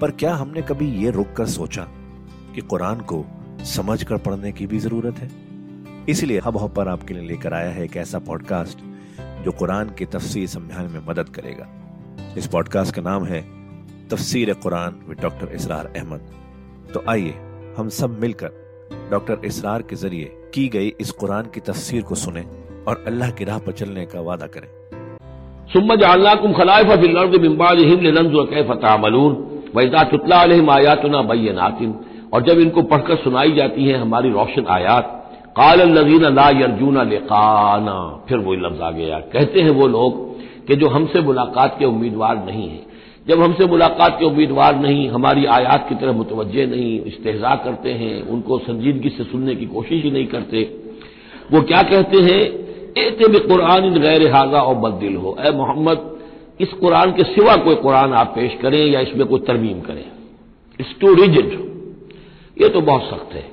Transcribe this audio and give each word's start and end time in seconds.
पर 0.00 0.10
क्या 0.10 0.34
हमने 0.34 0.62
कभी 0.62 0.90
ये 1.04 1.10
रुक 1.10 1.32
कर 1.32 1.46
सोचा 1.46 1.82
कि 2.54 2.60
कुरान 2.60 3.00
को 3.00 3.24
समझ 3.64 4.02
कर 4.02 4.16
पढ़ने 4.16 4.52
की 4.52 4.66
भी 4.66 4.78
ज़रूरत 4.78 5.18
है? 5.18 5.30
इसलिए 6.08 6.38
हब 6.38 6.56
हब 6.56 6.88
आपके 6.88 7.14
लिए 7.14 7.26
लेकर 7.28 7.54
आया 7.54 7.70
है 7.70 7.84
एक 7.84 7.96
ऐसा 7.96 8.18
पॉडकास्ट 8.18 8.78
जो 9.44 9.52
कुरान 9.52 9.88
की 9.88 10.04
तफसीर 10.04 10.46
समझाने 10.48 10.88
में 10.88 11.06
मदद 11.08 11.28
करेगा। 11.28 11.68
इस 12.38 12.46
पॉडकास्ट 12.46 12.94
का 12.94 13.02
नाम 13.02 13.24
है 13.24 13.40
तफसीर 14.08 14.54
कुरान 14.54 15.00
विद 15.08 15.20
डॉक्टर 15.20 15.48
इसरार 15.54 15.92
अहमद। 15.96 16.20
तो 16.94 17.04
आइए 17.08 17.34
हम 17.78 17.88
सब 17.88 18.20
मिलकर 18.20 18.50
डॉक्टर 19.10 19.38
इसरार 19.44 19.82
के 19.82 19.96
ज़रिए 19.96 20.24
की 20.54 20.68
गई 20.68 20.92
इस 21.00 21.10
कुरान 21.10 21.42
की 21.42 21.60
तफसीर 21.60 22.02
को 22.02 22.14
सुने 22.14 22.40
और 22.88 23.04
अल्लाह 23.06 23.30
की 23.30 23.44
राह 23.44 23.58
पर 23.58 23.72
चलने 23.72 24.06
का 24.06 24.20
वादा 24.20 24.46
करें। 24.46 24.68
सुम्मा 25.72 25.94
जालनाकुम 25.94 26.52
खलाइफा 26.52 26.96
फिल 26.96 27.16
अर्द 27.16 27.40
मिन 27.40 27.56
बादिहिम 27.56 28.00
लिनंजुर 28.00 29.49
कैफ 29.76 29.84
तामलून 29.84 29.88
व 29.88 29.88
इज़ा 29.88 30.04
तुतला 30.04 30.74
आयातुना 30.74 31.22
बय्यनातिन। 31.22 31.94
और 32.34 32.42
जब 32.42 32.58
इनको 32.58 32.82
पढ़कर 32.82 33.16
सुनाई 33.16 33.52
जाती 33.52 33.84
हैं 33.84 33.98
हमारी 33.98 34.30
रोशन 34.30 34.66
आयात, 34.66 35.16
काल 35.56 35.80
ला 36.34 36.48
यरजूना 36.50 37.02
लिकाना। 37.02 38.24
फिर 38.28 38.38
वही 38.38 38.56
लफ्ज 38.56 38.80
आ 38.80 38.90
गया 38.90 39.18
कहते 39.18 39.60
हैं 39.60 39.70
वो 39.70 39.86
लोग 39.86 40.30
कि 40.66 40.76
जो 40.76 40.88
हमसे 40.88 41.20
मुलाकात 41.20 41.78
के 41.78 41.84
उम्मीदवार 41.84 42.36
नहीं 42.46 42.68
है। 42.68 42.90
जब 43.28 43.40
हमसे 43.40 43.66
मुलाकात 43.66 44.18
के 44.18 44.24
उम्मीदवार 44.24 44.76
नहीं, 44.76 45.08
हमारी 45.08 45.44
आयात 45.44 45.88
की 45.88 45.94
तरफ़ 45.94 46.16
मुतवजह 46.16 46.66
नहीं, 46.66 47.00
इस्तेजा 47.00 47.54
करते 47.54 47.92
हैं, 47.92 48.22
उनको 48.22 48.58
संजीदगी 48.58 49.08
से 49.08 49.24
सुनने 49.24 49.54
की 49.54 49.66
कोशिश 49.66 50.02
ही 50.04 50.10
नहीं 50.10 50.26
करते, 50.26 50.62
वो 51.52 51.60
क्या 51.60 51.82
कहते 51.82 52.18
हैं? 52.18 52.40
एते 52.98 53.38
कुरान 53.38 54.00
गैर 54.00 54.30
हाजा 54.32 54.60
और 54.60 54.74
बददिल 54.74 55.16
हो। 55.16 55.36
ए 55.40 55.50
मोहम्मद 55.50 56.09
इस 56.60 56.72
कुरान 56.72 57.12
के 57.12 57.24
सिवा 57.24 57.54
कोई 57.56 57.74
कुरान 57.74 58.12
आप 58.12 58.32
पेश 58.34 58.58
करें 58.62 58.80
या 58.86 59.00
इसमें 59.00 59.26
कोई 59.26 59.40
तरमीम 59.40 59.80
करें। 59.80 60.04
इट्स 60.80 60.94
टू 61.00 61.14
रिजिड 61.14 61.52
ये 62.56 62.68
तो 62.68 62.80
बहुत 62.80 63.02
सख्त 63.02 63.34
है। 63.34 63.44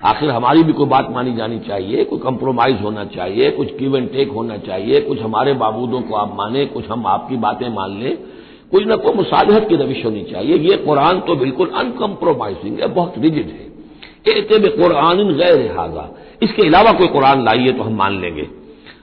आखिर 0.00 0.30
हमारी 0.30 0.62
भी 0.62 0.72
कोई 0.72 0.86
बात 0.86 1.10
मानी 1.10 1.32
जानी 1.36 1.58
चाहिए, 1.58 2.04
कोई 2.04 2.18
कंप्रोमाइज 2.18 2.80
होना 2.82 3.04
चाहिए, 3.04 3.50
कुछ 3.50 3.76
गिव 3.78 3.96
एंड 3.96 4.10
टेक 4.12 4.30
होना 4.30 4.56
चाहिए, 4.58 5.00
कुछ 5.00 5.20
हमारे 5.20 5.52
बाबूदों 5.54 6.00
को 6.00 6.14
आप 6.14 6.34
माने, 6.38 6.64
कुछ 6.66 6.88
हम 6.88 7.06
आपकी 7.06 7.36
बातें 7.36 7.68
मान 7.68 7.98
लें, 8.00 8.16
कोई 8.72 8.84
ना 8.84 8.96
कोई 8.96 9.14
मुसालहत 9.14 9.68
की 9.68 9.76
रविश 9.76 10.04
होनी 10.04 10.22
चाहिए। 10.22 10.56
ये 10.60 10.76
कुरान 10.76 11.20
तो 11.20 11.36
बिल्कुल 11.36 11.70
अनकम्प्रोमाइजिंग 11.76 12.80
है, 12.80 12.86
बहुत 12.88 13.18
रिजिड 13.18 13.46
है। 13.46 14.36
एते 14.36 14.58
में 14.58 14.70
कुरान 14.76 15.28
गैर 15.34 15.72
हाजा 15.78 16.08
इसके 16.42 16.66
अलावा 16.66 16.92
कोई 16.92 17.06
कुरान 17.08 17.44
लाइए 17.44 17.72
तो 17.72 17.82
हम 17.82 17.94
मान 17.94 18.20
लेंगे। 18.20 18.48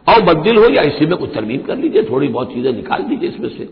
और 0.07 0.21
बददिल 0.23 0.57
हो 0.57 0.67
या 0.69 0.81
इसी 0.83 1.05
में 1.05 1.17
कुछ 1.17 1.29
तरमीम 1.33 1.61
कर 1.61 1.77
लीजिए, 1.77 2.03
थोड़ी 2.03 2.27
बहुत 2.27 2.53
चीज़ें 2.53 2.71
निकाल 2.73 3.03
दीजिए 3.03 3.29
इसमें 3.29 3.49
से। 3.49 3.65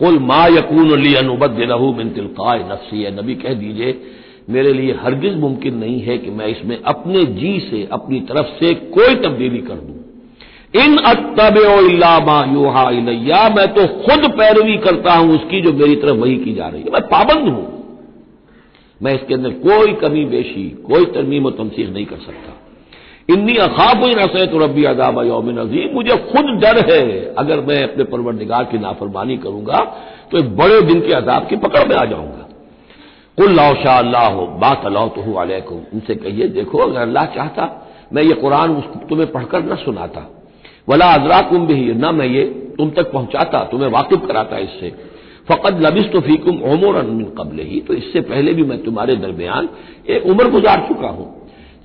कुल 0.00 0.18
मा 0.18 0.46
यकून 0.46 0.98
ली 1.00 1.14
अनुबदलहू 1.14 1.92
मिन 1.94 2.10
तिलका 2.10 2.54
नफसी 2.66 3.10
नबी 3.10 3.34
कह 3.34 3.54
दीजिए, 3.54 4.00
मेरे 4.50 4.72
लिए 4.72 4.92
हरगिज 5.02 5.36
मुमकिन 5.36 5.74
नहीं 5.74 6.00
है 6.00 6.16
कि 6.18 6.30
मैं 6.30 6.46
इसमें 6.46 6.76
अपने 6.84 7.24
जी 7.34 7.58
से, 7.60 7.88
अपनी 7.92 8.20
तरफ़ 8.20 8.46
से 8.60 8.74
कोई 8.90 9.14
तब्दीली 9.16 9.58
कर 9.58 9.74
दूँ। 9.74 9.98
इन 10.74 10.96
अतबा 10.96 12.40
इलैया, 12.90 13.48
मैं 13.48 13.66
तो 13.74 13.86
खुद 13.98 14.30
पैरवी 14.30 14.76
करता 14.78 15.14
हूँ 15.14 15.34
उसकी 15.34 15.60
जो 15.60 15.72
मेरी 15.72 15.96
तरफ़ 15.96 16.16
वही 16.16 16.36
की 16.36 16.54
जा 16.54 16.68
रही 16.68 16.82
है। 16.82 16.90
मैं 16.90 17.02
पाबंद 17.08 17.48
हूँ। 17.48 17.66
मैं 19.00 19.14
इसके 19.14 19.34
अंदर 19.34 19.50
कोई 19.60 19.92
कमी 20.00 20.24
बेशी 20.24 20.68
कोई 20.86 21.04
तरमीम 21.04 21.46
और 21.46 21.52
तमसीख 21.52 21.88
नहीं 21.88 22.06
कर 22.06 22.16
सकता। 22.16 22.56
इन्नी 23.30 23.54
अखाब 23.60 24.04
नसै 24.16 24.46
तो 24.46 24.58
रबी 24.58 24.84
अदाबा 24.86 25.22
यौमिन 25.24 25.56
अजीम, 25.58 25.88
मुझे 25.94 26.16
खुद 26.28 26.46
डर 26.60 26.78
है। 26.90 27.02
अगर 27.36 27.60
मैं 27.60 27.82
अपने 27.84 28.04
परवरदिगार 28.04 28.64
की 28.64 28.78
नाफरमानी 28.78 29.36
करूँगा 29.38 29.80
तो 30.30 30.38
एक 30.38 30.56
बड़े 30.56 30.80
दिन 30.82 31.00
के 31.00 31.12
अदाब 31.14 31.46
की 31.48 31.56
पकड़ 31.58 31.86
में 31.88 31.96
आ 31.96 32.04
जाऊँगा। 32.04 32.46
कुल 33.38 33.54
लाओ 33.56 33.74
शाह 33.74 33.98
अल्लाह 33.98 34.26
हो 34.30 34.46
बात 34.60 34.84
अल्लाह 34.86 35.06
तो 35.08 35.22
हूँ 35.22 35.40
अलैकुम। 35.40 35.80
उनसे 35.94 36.14
कहिए, 36.16 36.48
देखो, 36.48 36.78
अगर 36.78 37.00
अल्लाह 37.00 37.24
चाहता, 37.26 37.64
मैं 38.12 38.22
ये 38.22 38.34
कुरान 38.34 38.80
तुम्हें 39.08 39.30
पढ़कर 39.32 39.62
न 39.64 39.76
सुनाता। 39.76 40.26
वला 40.88 41.06
अजरा 41.14 41.40
कुम 41.42 41.66
भी 41.66 41.94
न 41.94 42.14
मैं 42.14 42.26
ये 42.26 42.44
तुम 42.78 42.90
तक 42.90 43.12
पहुंचाता, 43.12 43.58
तुम्हें 43.64 43.90
वाकिफ 43.90 44.26
कराता 44.26 44.58
इससे। 44.58 44.90
फ़कत 45.48 45.80
लबिस 45.80 46.10
तो 46.12 46.20
फीकुम 46.20 46.62
ओमर 46.64 47.02
कबल 47.38 47.58
ही 47.62 47.80
तो 47.80 47.94
इससे 47.94 48.20
पहले 48.22 48.52
भी 48.54 48.64
मैं 48.64 48.82
तुम्हारे 48.82 49.16
दरमियान 49.16 49.68
एक 50.08 50.26
उम्र 50.26 50.50
गुजार 50.50 50.86
चुका 50.88 51.08
हूँ। 51.08 51.26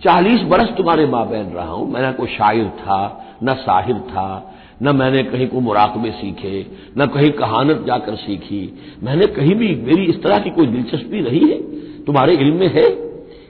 चालीस 0.02 0.42
बरस 0.42 0.70
तुम्हारे 0.78 1.06
माँ 1.06 1.26
बहन 1.28 1.52
रहा 1.52 1.72
हूँ। 1.72 1.92
मैं 1.92 2.02
न 2.02 2.12
कोई 2.12 2.28
शायर 2.28 2.68
था, 2.80 3.38
न 3.44 3.54
साहिर 3.54 3.96
था, 3.96 4.54
न 4.84 4.96
मैंने 4.96 5.24
कहीं 5.24 5.48
को 5.48 5.60
मुराकबे 5.60 6.12
सीखे, 6.12 6.66
न 6.98 7.06
कहीं 7.06 7.30
कहानत 7.32 7.84
जाकर 7.88 8.16
सीखी। 8.16 8.62
मैंने 9.04 9.28
कहीं 9.28 9.56
भी 9.56 9.76
मेरी 9.86 10.06
इस 10.06 10.22
तरह 10.24 10.40
की 10.40 10.50
कोई 10.50 10.68
दिलचस्पी 10.68 11.22
रही 11.22 11.40
है। 11.40 11.60
तुम्हारे 12.06 12.34
इल्म 12.36 12.56
में 12.56 12.68
है। 12.68 12.90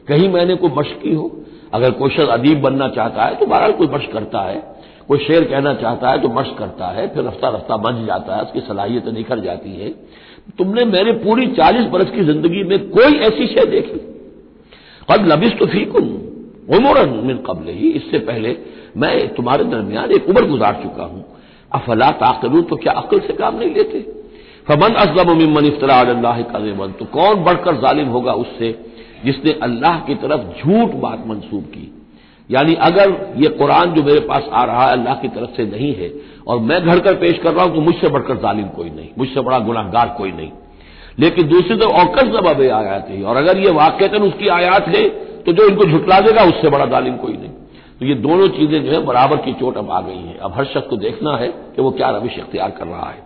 कहीं 0.08 0.30
मैंने 0.30 0.56
कोई 0.56 0.72
मश 0.78 0.92
की 1.04 1.14
हो। 1.14 1.32
अगर 1.74 1.92
कोशल 1.92 2.28
अदीब 2.28 2.62
बनना 2.62 2.88
चाहता 2.88 3.24
है 3.24 3.36
तो 3.36 3.46
बहरहाल 3.46 3.72
कोई 3.72 3.88
मश्क 3.88 4.12
करता 4.14 4.42
है। 4.42 4.76
कोई 5.08 5.18
शेर 5.18 5.44
कहना 5.44 5.74
चाहता 5.74 6.10
है 6.10 6.22
तो 6.22 6.30
मश्क 6.30 6.58
करता 6.58 6.88
है। 6.88 7.08
फिर 7.08 7.24
रफ्ता 7.24 7.50
रफ्ता 7.50 7.78
बन 7.78 8.06
जाता 8.06 8.36
है, 8.36 8.42
उसकी 8.42 8.60
सलाहियत 8.60 9.08
निखर 9.08 9.40
जाती 9.40 9.76
है। 9.76 9.90
तुमने 10.58 10.86
मेरे 10.86 11.12
पूरी 11.12 11.48
चालीस 11.48 11.86
बरस 11.86 12.12
की 12.12 12.24
ज़िंदगी 12.24 12.64
में 12.64 12.90
कोई 12.90 13.18
ऐसी 13.20 13.48
शय 13.48 13.66
देखी? 13.66 14.00
कब 15.10 15.26
लबिस 15.28 15.58
तो 15.60 15.66
फीकुम। 15.66 16.08
उमर 16.68 17.06
मिन 17.22 17.38
कबल 17.48 17.72
ही 17.72 17.90
इससे 17.92 18.20
पहले 18.22 18.56
मैं 18.98 19.14
तुम्हारे 19.36 19.64
दरमियान 19.66 20.12
एक 20.12 20.30
उम्र 20.30 20.46
गुजार 20.48 20.80
चुका 20.84 21.04
हूँ। 21.04 21.24
अफला 21.72 22.10
ताकलू 22.18 22.62
तो 22.64 22.76
क्या 22.78 22.94
अकल 22.94 23.20
से 23.20 23.34
काम 23.36 23.58
नहीं 23.60 23.74
लेते? 23.74 24.00
फमन 24.68 24.94
असलम 24.96 25.36
मिमन 25.38 25.66
इफ्तरा 25.66 26.00
अल्लाह 26.02 26.42
कलेमन 26.52 26.92
तो 27.00 27.06
कौन 27.08 27.44
बढ़कर 27.44 27.76
जालिम 27.82 28.08
होगा 28.10 28.34
उससे 28.36 28.72
जिसने 29.26 29.52
अल्लाह 29.64 30.00
की 30.00 30.16
तरफ़ 30.18 30.42
झूठ 30.60 30.96
बात 31.02 31.24
मंसूब 31.28 31.64
की? 31.66 31.92
यानी 32.50 32.74
अगर 32.82 33.12
ये 33.38 33.50
कुरान 33.52 33.94
जो 33.94 34.04
मेरे 34.04 34.20
पास 34.24 34.50
आ 34.52 34.64
रहा 34.64 34.86
है 34.86 34.92
अल्लाह 34.92 35.16
की 35.16 35.28
तरफ़ 35.30 35.56
से 35.58 35.66
नहीं 35.68 35.94
है, 35.96 36.12
और 36.48 36.60
मैं 36.62 36.82
घर 36.82 37.00
कर 37.00 37.14
पेश 37.18 37.40
कर 37.44 37.54
रहा 37.54 37.66
हूँ 37.66 37.76
तो 37.76 37.82
मुझसे 37.82 38.10
बढ़कर 38.10 38.36
जालिम 38.40 38.68
कोई 38.70 38.90
नहीं, 38.90 39.10
मुझसे 39.18 39.42
बड़ा 39.42 39.60
गुनाहगार 39.62 40.16
कोई 40.18 40.32
नहीं। 40.32 40.52
लेकिन 41.20 41.48
दूसरी 41.48 41.78
तरफ़ 41.78 41.92
औकस 42.02 42.28
जवाब 42.32 42.62
आयात 42.62 43.08
है, 43.10 43.22
और 43.24 43.38
अगर 43.38 43.58
ये 43.60 43.72
वाकता 43.74 44.24
उसकी 44.24 44.48
आयात 44.50 44.88
है 44.88 45.04
तो 45.46 45.54
जो 45.54 45.68
इनको 45.68 45.86
झुटला 45.86 46.20
देगा, 46.20 46.44
उससे 46.44 46.70
बड़ा 46.70 46.86
जालिम 46.86 47.16
कोई 47.18 47.34
नहीं। 47.34 47.50
तो 48.00 48.06
ये 48.06 48.16
दोनों 48.16 48.48
चीज़ें 48.48 48.84
जो 48.86 48.92
है, 48.92 49.00
बराबर 49.06 49.38
की 49.38 49.54
चोट 49.54 49.78
अब 49.78 49.92
आ 49.92 50.02
गई 50.02 50.18
हैं। 50.18 50.38
अब 50.38 50.54
हर 50.54 50.66
शख्स 50.66 50.88
को 50.88 50.98
देखना 50.98 51.36
है 51.38 51.48
कि 51.48 51.82
वो 51.82 51.92
क्या 51.92 52.10
रविश 52.10 52.40
अख्तियार 52.40 52.70
कर 52.70 52.88
रहा 52.88 53.10
है। 53.10 53.24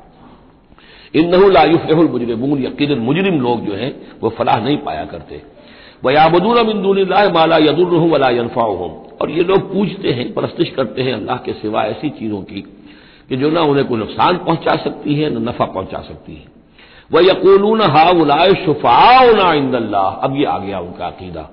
इन 1.15 1.29
नहुल 1.29 1.57
मुजरमून 2.09 2.63
यकीन 2.63 2.97
मुजरिम 2.99 3.39
लोग 3.41 3.65
जो 3.65 3.73
है, 3.73 3.89
वो 4.23 4.29
फलाह 4.29 4.59
नहीं 4.59 4.77
पाया 4.77 5.05
करते। 5.05 5.41
वयाबदून 6.05 6.63
बिंदून 6.63 6.99
माला 7.33 7.57
यदुर 7.57 7.93
वला 8.09 8.29
यनफा 8.29 8.61
और 8.61 9.31
ये 9.31 9.43
लोग 9.43 9.73
पूछते 9.73 10.11
हैं, 10.11 10.33
परस्तिश 10.33 10.69
करते 10.69 11.01
हैं 11.01 11.13
अल्लाह 11.13 11.37
के 11.37 11.53
सिवा 11.53 11.83
ऐसी 11.83 12.09
चीज़ों 12.09 12.41
की, 12.41 12.61
कि 13.29 13.37
जो 13.37 13.49
ना 13.49 13.61
उन्हें 13.61 13.87
कोई 13.87 13.97
नुकसान 13.97 14.37
पहुँचा 14.37 14.75
सकती 14.75 15.13
है, 15.15 15.29
न 15.29 15.47
नफा 15.49 15.65
पहुँचा 15.65 16.01
सकती 16.01 16.33
है। 16.33 16.45
वह 17.11 17.25
यकूलून 17.25 17.81
हा 17.81 18.09
उलाय 18.11 18.53
शुफाउना 18.65 19.53
इंदल्ला 19.53 19.99
अब 19.99 20.35
ये 20.35 20.45
आ 20.45 20.57
गया 20.57 20.79
उनका 20.79 21.05
अकीदा। 21.05 21.49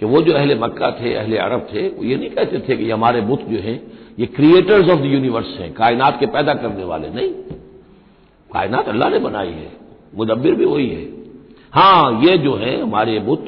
कि 0.00 0.06
वो 0.06 0.20
जो 0.22 0.32
अहले 0.32 0.54
मक्का 0.54 0.90
थे, 0.90 1.14
अहले 1.14 1.36
अरब 1.36 1.68
थे, 1.74 1.88
वो 1.88 2.04
ये 2.04 2.16
नहीं 2.16 2.30
कहते 2.30 2.58
थे 2.58 2.76
कि 2.76 2.90
हमारे 2.90 3.20
बुत 3.20 3.42
जो 3.42 3.58
हैं, 3.58 3.80
ये 4.18 4.26
क्रिएटर्स 4.26 4.88
ऑफ़ 4.90 5.00
द 5.00 5.04
यूनिवर्स 5.04 5.56
हैं, 5.58 5.72
कायनात 5.72 6.20
के 6.20 6.26
पैदा 6.26 6.54
करने 6.54 6.84
वाले। 6.84 7.08
नहीं। 7.08 7.28
कायनात 8.50 8.88
अल्लाह 8.88 9.10
ने 9.10 9.18
बनाई 9.18 9.48
है। 9.48 9.70
मुदब्बिर 10.16 10.54
भी 10.54 10.64
वही 10.64 10.88
है। 10.88 11.04
हाँ 11.72 12.20
ये 12.22 12.38
जो 12.38 12.54
है, 12.54 12.80
हमारे 12.82 13.18
बुत 13.18 13.46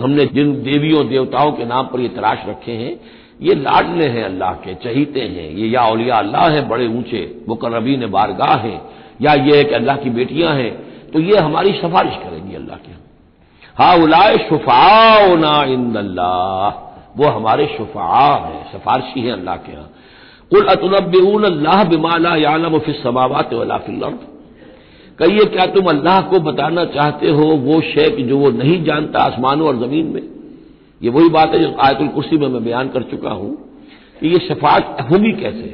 हमने 0.00 0.24
जिन 0.26 0.52
देवियों 0.62 1.08
देवताओं 1.08 1.52
के 1.52 1.64
नाम 1.64 1.86
पर 1.86 2.00
ये 2.00 2.08
तराश 2.08 2.38
रखे 2.48 2.72
हैं, 2.72 3.00
ये 3.42 3.54
लाडले 3.54 4.06
हैं 4.06 4.24
अल्लाह 4.24 4.52
के, 4.54 4.74
चहीते 4.74 5.20
हैं। 5.20 5.50
ये 5.50 5.68
या 5.68 5.82
औलिया 5.82 6.14
अल्लाह 6.14 6.48
है, 6.48 6.68
बड़े 6.68 6.86
ऊँचे 6.86 7.20
मुकर्रबी 7.48 7.96
ने 7.96 8.06
बारगाह 8.06 8.56
हैं, 8.56 8.80
या 9.20 9.34
ये 9.34 9.64
कि 9.64 9.74
अल्लाह 9.74 9.96
की 9.96 10.10
बेटियाँ 10.10 10.54
हैं 10.54 10.72
तो 11.10 11.20
ये 11.20 11.36
हमारी 11.36 11.72
सिफारिश 11.72 12.14
करेंगी 12.14 12.54
अल्लाह 12.54 12.76
के। 12.76 12.91
हा 13.76 13.92
उलाए 13.94 14.36
शुफाओ 14.48 15.36
ना 15.36 15.54
वो 17.16 17.26
हमारे 17.28 17.66
शुफा 17.68 18.04
हैं, 18.38 18.62
सिफारशी 18.72 19.20
हैं 19.20 19.32
अल्लाह 19.32 19.56
के 19.56 19.72
यहाँ। 19.72 19.88
कुल 20.50 20.66
अतुनबून 20.66 21.44
अल्लाह 21.44 21.82
बिमाला 21.84 22.34
यालम 22.36 22.78
फिस 22.78 23.02
समावत 23.02 23.52
वला 23.54 23.76
फिल 23.78 24.00
कहिए, 25.18 25.44
क्या 25.46 25.66
तुम 25.66 25.88
अल्लाह 25.88 26.20
को 26.22 26.38
बताना 26.42 26.84
चाहते 26.92 27.30
हो 27.30 27.46
वो 27.64 27.80
कि 28.16 28.22
जो 28.22 28.38
वो 28.38 28.50
नहीं 28.52 28.82
जानता 28.84 29.22
आसमानों 29.22 29.66
और 29.68 29.76
ज़मीन 29.78 30.06
में? 30.06 30.22
ये 31.00 31.10
वही 31.10 31.28
बात 31.30 31.54
है 31.54 31.60
जो 31.60 31.74
आयतुल 31.80 32.08
कुर्सी 32.08 32.36
में 32.38 32.48
मैं 32.48 32.64
बयान 32.64 32.88
कर 32.88 33.02
चुका 33.10 33.30
हूँ 33.30 33.52
कि 34.20 34.28
ये 34.28 34.38
शफात 34.48 35.06
होगी 35.10 35.32
कैसे? 35.34 35.68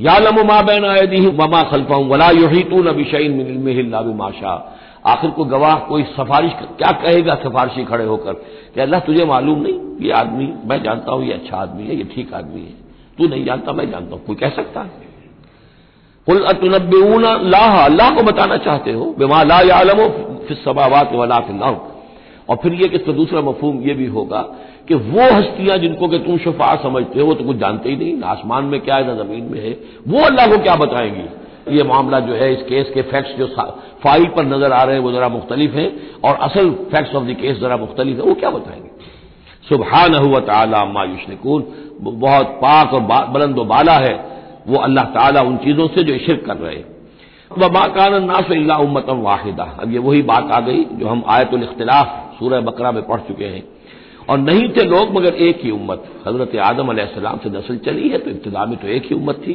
या 0.00 0.16
लम 0.18 0.40
मा 0.46 0.60
बैन 0.62 0.84
आयदी 0.86 1.20
ममा 1.32 1.62
खलफा 1.70 1.96
वला 2.06 2.30
योही 2.32 2.62
तू 2.70 2.82
नबी 2.82 3.04
शईन 3.04 3.34
माशा 4.16 4.54
आखिर 5.06 5.30
को 5.30 5.44
गवाह 5.44 5.78
कोई 5.78 6.02
सिफारिश 6.02 6.52
क्या 6.52 6.92
कहेगा 6.92 7.34
सिफारशी 7.34 7.84
खड़े 7.84 8.04
होकर? 8.04 8.32
कि 8.74 8.80
अल्लाह, 8.80 9.00
तुझे 9.00 9.24
मालूम 9.24 9.62
नहीं, 9.62 10.06
ये 10.06 10.12
आदमी, 10.12 10.52
मैं 10.64 10.82
जानता 10.82 11.12
हूँ 11.12 11.24
ये 11.24 11.32
अच्छा 11.32 11.56
आदमी 11.56 11.82
है, 11.82 11.96
ये 11.96 12.04
ठीक 12.04 12.34
आदमी 12.34 12.60
है। 12.60 12.72
तू 13.18 13.28
नहीं 13.28 13.44
जानता, 13.44 13.72
मैं 13.72 13.90
जानता 13.90 14.16
हूँ। 14.16 14.24
कोई 14.24 14.36
कह 14.36 14.48
सकता 14.48 14.80
है? 14.80 15.04
कुल 16.26 16.44
अतुनबून 16.44 17.24
अल्लाह 17.24 17.84
अल्लाह 17.84 18.10
को 18.10 18.22
बताना 18.22 18.56
चाहते 18.56 18.92
हो, 18.92 19.14
बेमा 19.18 19.42
ला 19.42 19.56
आलम 19.56 20.08
फिर 20.48 20.56
सबावात 20.64 21.12
वला 21.12 21.40
फिल्लाह 21.40 21.70
और 22.48 22.56
फिर 22.56 22.72
ये 22.72 22.88
कि 22.88 22.96
इसका 22.96 23.12
दूसरा 23.12 23.40
मफहूम 23.40 23.80
ये 23.80 23.94
भी 23.94 24.06
होगा 24.06 24.40
कि 24.88 24.94
वो 24.94 25.20
हस्तियाँ 25.20 25.78
जिनको 25.78 26.08
कि 26.08 26.18
तुम 26.18 26.38
शफा 26.38 26.74
समझते 26.76 27.20
हो, 27.20 27.26
वो 27.26 27.34
तो 27.34 27.44
कुछ 27.44 27.56
जानते 27.56 27.90
ही 27.90 27.96
नहीं 27.96 28.16
ना 28.16 28.26
आसमान 28.26 28.64
में 28.64 28.80
क्या 28.80 28.96
है, 28.96 29.06
ना 29.06 29.24
ज़मीन 29.24 29.44
में 29.44 29.60
है, 29.60 29.80
वो 30.08 30.20
अल्लाह 30.20 30.46
को 30.46 30.58
क्या 30.62 30.76
बताएँगी? 30.76 31.43
ये 31.68 31.82
मामला 31.82 32.20
जो 32.20 32.34
है, 32.34 32.52
इस 32.52 32.62
केस 32.62 32.90
के 32.94 33.02
फैक्ट्स 33.02 33.34
जो 33.38 33.46
फ़ाइल 34.02 34.26
पर 34.26 34.44
नज़र 34.44 34.72
आ 34.72 34.82
रहे 34.82 34.96
हैं, 34.96 35.02
वो 35.02 35.12
जरा 35.12 35.28
मुख्तलिफ़ 35.28 35.72
है, 35.72 35.86
और 36.24 36.34
असल 36.34 36.70
फैक्ट्स 36.92 37.14
ऑफ़ 37.14 37.24
द 37.24 37.36
केस 37.40 37.58
जरा 37.58 37.76
मुख्तलिफ़ 37.76 38.16
है, 38.16 38.22
वो 38.22 38.34
क्या 38.34 38.50
बताएँगे? 38.50 38.90
सुबह 39.68 40.06
न 40.08 40.14
हुआ 40.14 40.40
ताला 40.40 40.84
मायुशनकून 40.84 41.64
बहुत 42.00 42.46
पाक 42.62 42.94
और 42.94 43.00
बुलंद 43.30 43.58
बाला 43.66 43.92
है, 43.92 44.14
वो 44.66 44.78
अल्लाह 44.78 45.04
ताला 45.04 45.42
उन 45.42 45.56
चीज़ों 45.56 45.88
से 45.88 46.02
जो 46.02 46.18
शिरक 46.18 46.44
कर 46.46 46.56
रहे 46.56 46.74
हैं। 46.74 46.86
वह 47.50 47.68
माकान 47.68 48.24
नास 48.24 48.50
उम्मतम 48.80 49.20
वाहिदा, 49.20 49.64
अब 49.80 49.92
ये 49.92 49.98
वही 49.98 50.22
बात 50.22 50.50
आ 50.52 50.60
गई 50.60 50.84
जो 50.92 51.06
हम 51.08 51.24
आयतुल 51.28 51.62
इख्तलाफ, 51.62 52.06
सूरह 52.38 52.60
बकरा 52.60 52.92
में 52.92 53.02
पढ़ 53.02 53.20
चुके 53.20 53.44
हैं। 53.44 53.62
और 54.30 54.38
नहीं 54.38 54.68
थे 54.68 54.84
लोग, 54.84 55.16
मगर 55.16 55.34
एक 55.38 55.60
ही 55.62 55.70
उम्मत, 55.70 56.04
हज़रत 56.26 56.56
आदम 56.56 56.92
सलाम 56.96 57.38
से 57.38 57.50
नस्ल 57.50 57.76
चली 57.76 58.08
है 58.08 58.18
तो 58.18 58.30
इब्तदा 58.30 58.64
में 58.66 58.76
तो 58.78 58.88
एक 58.88 59.06
ही 59.06 59.14
उम्मत 59.14 59.36
थी। 59.36 59.54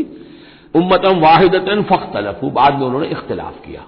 उम्मतम 0.76 1.20
वाहिदतन 1.20 1.82
तलफू 2.14 2.50
बाद 2.50 2.74
में 2.74 2.86
उन्होंने 2.88 3.08
इख्तलाफ 3.08 3.54
किया। 3.66 3.86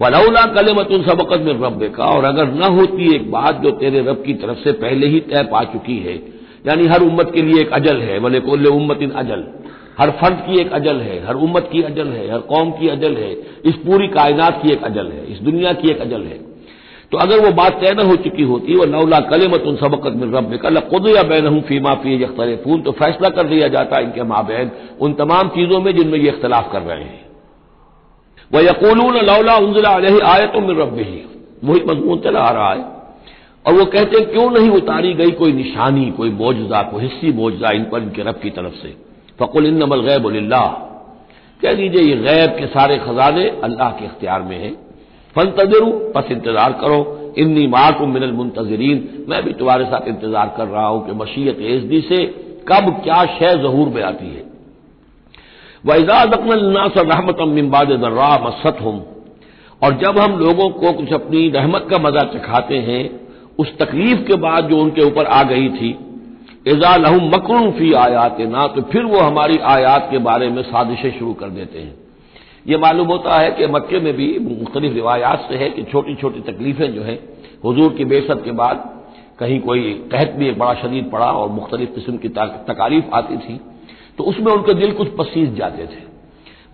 वलौला 0.00 0.46
कलमत 0.46 0.88
सबकत 1.10 1.40
में 1.40 1.52
रब 1.52 1.94
का 1.96 2.04
और 2.04 2.24
अगर 2.24 2.52
न 2.52 2.62
होती 2.62 3.14
एक 3.14 3.30
बात 3.30 3.60
जो 3.62 3.70
तेरे 3.70 4.00
रब 4.00 4.22
की 4.26 4.34
तरफ़ 4.34 4.58
से 4.58 4.72
पहले 4.72 5.06
ही 5.06 5.20
तय 5.20 5.42
पा 5.42 5.64
चुकी 5.64 5.98
है, 5.98 6.14
यानी 6.66 6.86
हर 6.86 7.02
उम्मत 7.02 7.30
के 7.34 7.42
लिए 7.42 7.60
एक 7.60 7.72
अजल 7.72 8.00
है, 8.00 8.18
वले 8.18 8.40
कोल्ले 8.40 8.68
उम्मतिन 8.68 9.10
अजल। 9.10 9.44
हर 9.98 10.10
फर्द 10.10 10.34
की 10.34 10.60
एक 10.60 10.72
अजल 10.72 10.96
है, 10.96 11.26
हर 11.26 11.34
उम्मत 11.34 11.68
की 11.72 11.82
अजल 11.82 12.08
है, 12.08 12.32
हर 12.32 12.38
कौम 12.38 12.70
की 12.70 12.88
अजल 12.88 13.16
है, 13.16 13.32
इस 13.64 13.74
पूरी 13.74 14.08
कायनात 14.08 14.62
की 14.62 14.72
एक 14.72 14.82
अजल 14.82 15.06
है, 15.06 15.32
इस 15.32 15.38
दुनिया 15.38 15.72
की 15.72 15.88
एक 15.88 16.00
अजल 16.00 16.22
है। 16.22 16.53
तो 17.12 17.18
अगर 17.18 17.40
वो 17.40 17.50
बात 17.52 17.80
तय 17.80 17.92
न 17.94 18.06
हो 18.06 18.14
चुकी 18.18 18.42
होती, 18.42 18.74
वह 18.74 18.86
नौला 18.86 19.18
कलेमत 19.22 19.62
उन 19.62 19.76
सबकत 19.76 20.12
में 20.12 20.26
रब 20.30 20.56
कल 20.58 20.80
खुद 20.90 21.06
या 21.08 21.22
बैन 21.24 21.46
हूँ 21.46 21.60
फीमा 21.62 21.94
फ़ी 21.94 22.14
यख्तरफून 22.22 22.80
तो 22.82 22.92
फैसला 22.92 23.28
कर 23.30 23.48
दिया 23.48 23.68
जाता 23.68 23.98
इनके 24.00 24.22
माबैन 24.24 24.70
उन 25.00 25.12
तमाम 25.14 25.48
चीज़ों 25.48 25.80
में 25.80 25.92
जिनमें 25.96 26.18
ये 26.18 26.28
इख्तलाफ 26.28 26.72
कर 26.72 26.82
रहे 26.82 27.02
हैं। 27.02 27.22
वह 28.50 28.64
यकूलून 28.64 29.16
लौला 29.26 29.56
उनजिला 29.58 29.98
तो 30.46 30.60
में 30.60 30.74
रब 30.74 30.98
ही 30.98 31.22
वही 31.64 31.80
मजमून 31.86 32.18
चला 32.20 32.40
आ 32.40 32.50
रहा 32.50 32.72
है। 32.72 32.92
और 33.64 33.74
वो 33.74 33.84
कहते 33.84 34.18
हैं, 34.18 34.26
क्यों 34.30 34.50
नहीं 34.50 34.70
उतारी 34.70 35.12
गई 35.14 35.30
कोई 35.32 35.52
निशानी, 35.52 36.10
कोई 36.10 36.30
मोजा 36.30 36.82
कोई 36.82 37.02
हिस्सी 37.02 37.32
मोजा 37.32 37.70
इन 37.70 37.84
पर 37.84 38.02
इनके 38.02 38.22
रब 38.22 38.40
की 38.42 38.50
तरफ़ 38.50 38.74
से? 38.74 38.88
फ़कुल 39.40 39.66
इन 39.66 39.82
नमल 39.82 40.00
गैब 40.00 40.26
कह 41.62 41.72
दीजिए, 41.72 42.02
ये 42.02 42.16
गैब 42.16 42.50
के 42.50 42.66
सारे 42.66 42.96
खजाने 42.98 43.48
अल्लाह 43.64 43.90
के 43.90 44.04
इख्तियार 44.04 44.42
में 44.42 44.58
हैं। 44.58 44.74
फन 45.36 45.50
तजरू 45.58 45.90
बस 46.16 46.30
इंतज़ार 46.30 46.72
करो। 46.80 47.00
इन्नी 47.38 47.66
माकुम 47.68 48.10
मिनल 48.10 48.32
मुंतजरीन, 48.32 49.24
मैं 49.28 49.42
भी 49.44 49.52
तुम्हारे 49.54 49.84
साथ 49.86 50.08
इंतज़ार 50.08 50.54
कर 50.56 50.66
रहा 50.66 50.86
हूँ 50.86 51.06
कि 51.06 51.12
मशीयत 51.14 51.60
एजदी 51.62 52.00
से 52.02 52.24
कब 52.68 52.90
क्या 53.04 53.24
शय 53.30 53.56
जहूर 53.62 53.88
में 53.88 54.02
आती 54.02 54.26
है। 54.26 54.42
वैजादकनास 55.84 56.96
रहमतम 56.98 57.48
मिम्बाद 57.50 57.88
दर्रा 58.02 58.28
मसत 58.40 58.78
हम 58.82 59.02
और 59.82 59.98
जब 59.98 60.18
हम 60.18 60.38
लोगों 60.38 60.68
को 60.72 60.92
कुछ 60.92 61.12
अपनी 61.12 61.48
रहमत 61.50 61.86
का 61.90 61.98
मज़ा 62.00 62.22
चखाते 62.30 62.76
हैं, 62.82 63.02
उस 63.58 63.76
तकलीफ़ 63.78 64.20
के 64.26 64.36
बाद 64.38 64.68
जो 64.68 64.78
उनके 64.78 65.02
ऊपर 65.02 65.26
आ 65.26 65.42
गई 65.44 65.68
थी 65.70 65.90
एजा 66.68 66.94
लहम 66.96 67.28
मकरून 67.28 67.70
फ़ी 67.72 67.92
आयात 67.98 68.40
ना 68.48 68.66
तो 68.68 68.82
फिर 68.92 69.04
वो 69.06 69.18
हमारी 69.20 69.58
आयात 69.70 70.08
के 70.10 70.18
बारे 70.20 70.48
में 70.50 70.62
साजिशें 70.64 71.18
शुरू 71.18 71.32
कर 71.34 71.48
देते 71.50 71.78
हैं। 71.78 71.94
ये 72.66 72.76
मालूम 72.78 73.06
होता 73.08 73.38
है 73.40 73.50
कि 73.50 73.66
मक्के 73.66 73.98
में 74.00 74.12
भी 74.12 74.26
मुख्तलिफ़ 74.40 74.92
रिवायात 74.94 75.46
से 75.48 75.56
है 75.56 75.68
कि 75.70 75.82
छोटी 75.82 76.14
छोटी 76.14 76.40
तकलीफें 76.42 76.92
जो 76.94 77.02
है, 77.02 77.14
हजूर 77.66 77.92
की 77.92 78.04
बेसत 78.04 78.42
के 78.44 78.52
बाद 78.52 78.90
कहीं 79.38 79.60
कोई 79.60 79.92
कहत 80.12 80.30
भी 80.30 80.48
एक 80.48 80.58
बड़ा 80.58 80.74
शदीद 80.74 81.10
पड़ा 81.12 81.26
और 81.32 81.48
मुख्तलिफ़ 81.50 81.90
किस्म 81.90 82.16
की 82.16 82.28
तकालीफ 82.28 83.14
आती 83.14 83.36
थी 83.38 83.60
तो 84.18 84.24
उसमें 84.24 84.52
उनके 84.52 84.74
दिल 84.74 84.92
कुछ 84.92 85.08
पसीज 85.18 85.54
जाते 85.56 85.84
थे। 85.84 86.02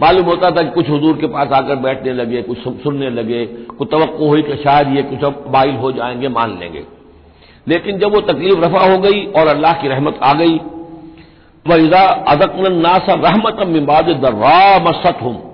मालूम 0.00 0.26
होता 0.26 0.50
था 0.50 0.62
कि 0.62 0.70
कुछ 0.70 0.90
हजूर 0.90 1.16
के 1.16 1.26
पास 1.26 1.52
आकर 1.52 1.76
बैठने 1.78 2.12
लगे, 2.12 2.42
कुछ 2.42 2.58
सुनने 2.58 3.10
लगे, 3.10 3.44
कुछ 3.46 3.88
तो 3.90 4.28
हुई 4.28 4.42
कि 4.42 4.56
शायद 4.56 4.96
ये 4.96 5.02
कुछ 5.02 5.24
अब 5.24 5.44
बाइल 5.48 5.74
हो 5.76 5.92
जाएँगे, 5.92 6.28
मान 6.30 6.58
लेंगे। 6.58 6.84
लेकिन 7.66 7.98
जब 7.98 8.14
वो 8.14 8.20
तकलीफ़ 8.22 8.58
रफा 8.60 8.86
हो 8.86 8.98
गई 8.98 9.24
और 9.32 9.46
अल्लाह 9.48 9.72
की 9.72 9.88
रहमत 9.88 10.18
आ 10.22 10.32
गई 10.34 10.56
वह 11.66 11.76
इजा 11.76 12.00
अदकन 12.28 12.72
नासा 12.76 13.14
रहमत 13.20 13.66
मिबाद 13.68 14.08
दर्रा 14.20 14.78
मसत 14.80 15.22
हूँ 15.22 15.49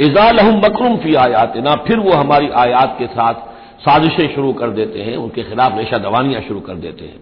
इजा 0.00 0.30
लहम 0.30 0.56
मकरूम 0.56 0.96
फ़ी 0.96 1.14
आयात 1.16 1.56
ना 1.56 1.74
फिर 1.86 1.98
वो 1.98 2.12
हमारी 2.12 2.48
आयात 2.56 2.96
के 2.98 3.06
साथ 3.06 3.34
साजिशें 3.80 4.34
शुरू 4.34 4.52
कर 4.52 4.70
देते 4.70 5.00
हैं, 5.00 5.16
उनके 5.16 5.42
खिलाफ 5.42 5.78
रेशा 5.78 5.98
दवानियाँ 5.98 6.40
शुरू 6.42 6.60
कर 6.60 6.74
देते 6.74 7.04
हैं। 7.04 7.18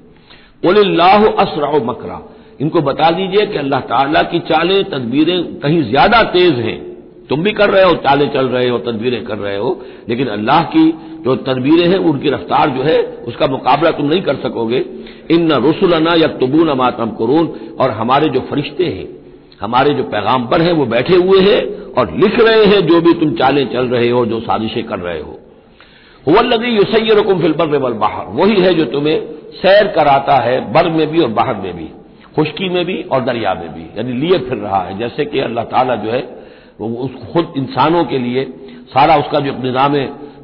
उल्लाह 0.64 1.24
असरा 1.26 1.70
मकरा, 1.84 2.20
इनको 2.60 2.80
बता 2.80 3.10
दीजिए 3.10 3.46
कि 3.46 3.58
अल्लाह 3.58 3.80
ताला 3.80 4.22
की 4.22 4.38
चालें, 4.38 4.84
तदबीरें 4.84 5.60
कहीं 5.60 5.82
ज़्यादा 5.82 6.22
तेज 6.22 6.58
हैं। 6.58 6.78
तुम 7.26 7.42
भी 7.42 7.50
कर 7.50 7.70
रहे 7.70 7.84
हो 7.84 7.94
चालें 7.94 8.28
चल 8.28 8.46
रहे 8.48 8.68
हो, 8.68 8.78
तदबीरें 8.78 9.24
कर 9.24 9.38
रहे 9.38 9.56
हो, 9.56 9.80
लेकिन 10.08 10.28
अल्लाह 10.28 10.62
की 10.62 10.90
जो 11.24 11.34
तदबीरें 11.36 11.86
हैं, 11.88 11.98
उनकी 11.98 12.30
रफ्तार 12.30 12.70
जो 12.70 12.82
है, 12.82 12.96
उसका 13.26 13.46
मुकाबला 13.46 13.90
तुम 13.90 14.06
नहीं 14.06 14.22
कर 14.22 14.36
सकोगे। 14.36 14.84
इन 15.30 15.52
न 15.52 15.62
रसुलना 15.64 16.14
या 16.14 16.28
तुबून 16.38 16.72
मातम 16.72 17.10
करून 17.10 17.46
और 17.80 17.90
हमारे 17.90 18.28
जो 18.28 18.40
फरिश्ते 18.40 18.84
हैं 18.84 19.06
हमारे 19.60 19.94
जो 19.94 20.02
पैगाम्बर 20.02 20.62
हैं, 20.62 20.72
वो 20.72 20.86
बैठे 20.86 21.16
हुए 21.16 21.40
हैं 21.40 21.60
और 21.92 22.12
लिख 22.12 22.38
रहे 22.40 22.64
हैं 22.64 22.80
जो 22.86 23.00
भी 23.00 23.12
तुम 23.14 23.32
चालें 23.32 23.64
चल 23.72 23.86
रहे 23.86 24.10
हो, 24.10 24.26
जो 24.26 24.40
साजिशें 24.40 24.84
कर 24.84 24.98
रहे 24.98 25.20
हो। 25.20 25.38
हुल्लदी 26.26 26.68
युसैर 26.68 27.20
फिलबर 27.40 27.78
वल 27.78 27.92
बाहर। 27.92 28.26
वही 28.26 28.60
है 28.60 28.74
जो 28.74 28.84
तुम्हें 28.84 29.20
सैर 29.52 29.86
कराता 29.86 30.36
है, 30.36 30.72
बर 30.72 30.88
में 30.90 31.06
भी 31.06 31.20
और 31.20 31.28
बाहर 31.28 31.54
में 31.54 31.76
भी, 31.76 31.88
खुश्की 32.36 32.68
में 32.68 32.84
भी 32.84 33.02
और 33.02 33.24
दरिया 33.24 33.54
में 33.54 33.68
भी। 33.74 33.82
यानी 33.98 34.12
लिए 34.12 34.38
फिर 34.38 34.58
रहा 34.58 34.82
है। 34.82 34.98
जैसे 34.98 35.24
कि 35.24 35.40
अल्लाह 35.40 35.64
ताला 35.64 35.94
जो 35.94 36.10
है, 36.10 36.20
वो 36.80 36.88
उस 36.88 37.10
खुद 37.32 37.52
इंसानों 37.56 38.04
के 38.04 38.18
लिए 38.18 38.44
सारा 38.94 39.16
उसका 39.16 39.40
जो 39.40 39.52
निज़ाम 39.62 39.94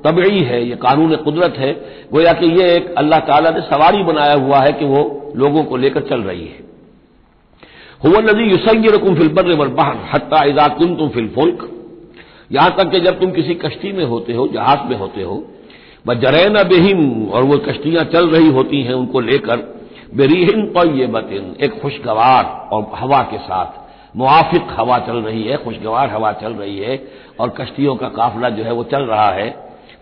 तबई 0.04 0.38
है, 0.40 0.68
ये 0.68 0.76
कानून 0.76 1.16
कुदरत 1.16 1.54
है, 1.58 1.72
गोया 2.12 2.32
कि 2.32 2.46
ये 2.60 2.72
एक 2.74 2.94
अल्लाह 2.98 3.20
ताला 3.20 3.50
ने 3.50 3.60
सवारी 3.60 4.02
बनाया 4.02 4.34
हुआ 4.34 4.60
है 4.60 4.72
कि 4.72 4.84
वो 4.84 5.32
लोगों 5.36 5.64
को 5.64 5.76
लेकर 5.76 6.00
चल 6.00 6.20
रही 6.20 6.44
है। 6.44 6.69
हुआ 8.00 8.20
नदी 8.22 8.50
युसैर 8.50 8.94
रकुम 8.94 9.14
फिलबर 9.14 9.68
बाहर 9.70 9.96
हत्ता 10.12 10.42
इजा 10.44 10.66
कुन 10.74 10.94
तुम 10.96 11.08
फिलफुल्क 11.08 11.68
यहाँ 12.52 12.70
तक 12.78 12.90
कि 12.90 13.00
जब 13.00 13.18
तुम 13.20 13.30
किसी 13.30 13.54
कश्ती 13.56 13.92
में 13.92 14.04
होते 14.04 14.32
हो 14.32 14.46
जहाज़ 14.48 14.88
में 14.90 14.96
होते 14.98 15.22
हो 15.22 15.42
व 16.06 16.14
जरैन 16.14 16.62
बेहिम 16.68 17.02
और 17.28 17.42
वो 17.42 17.56
कश्तियाँ 17.66 18.04
चल 18.04 18.28
रही 18.28 18.48
होती 18.50 18.82
हैं 18.82 18.94
उनको 18.94 19.20
लेकर 19.20 19.66
बेरीहिन 20.14 20.64
तयबतिन 20.76 21.54
एक 21.60 21.80
खुशगवार 21.82 22.44
और 22.72 22.90
हवा 22.94 23.20
के 23.22 23.38
साथ 23.40 23.78
मुआफिक 24.16 24.72
हवा 24.78 24.98
चल 24.98 25.16
रही 25.18 25.42
है 25.42 25.56
खुशगवार 25.64 26.10
हवा 26.10 26.32
चल 26.40 26.52
रही 26.54 26.78
है 26.78 26.98
और 27.40 27.54
कश्तियों 27.60 27.94
का 27.96 28.08
काफिला 28.16 28.48
जो 28.50 28.64
है 28.64 28.72
वो 28.72 28.84
चल 28.92 29.02
रहा 29.04 29.30
है 29.32 29.48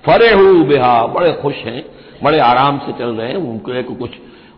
फरे 0.04 0.32
हु 0.32 0.64
बेहा 0.64 0.94
बड़े 1.08 1.32
खुश 1.42 1.54
हैं 1.64 1.84
बड़े 2.24 2.38
आराम 2.42 2.78
से 2.78 2.92
चल 2.92 3.14
रहे 3.14 3.28
हैं 3.28 3.36
उनको 3.38 3.74
एक 3.74 3.96
कुछ 3.98 4.10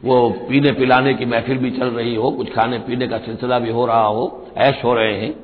वो 0.04 0.28
पीने 0.48 0.72
पिलाने 0.72 1.14
की 1.14 1.24
महफिल 1.24 1.58
भी 1.58 1.70
चल 1.70 1.88
रही 1.88 2.14
हो, 2.14 2.30
कुछ 2.30 2.52
खाने 2.54 2.78
पीने 2.78 3.08
का 3.08 3.18
सिलसिला 3.18 3.58
भी 3.58 3.70
हो 3.70 3.86
रहा 3.86 4.04
हो, 4.04 4.46
ऐश 4.58 4.84
हो 4.84 4.94
रहे 4.94 5.14
हैं। 5.14 5.34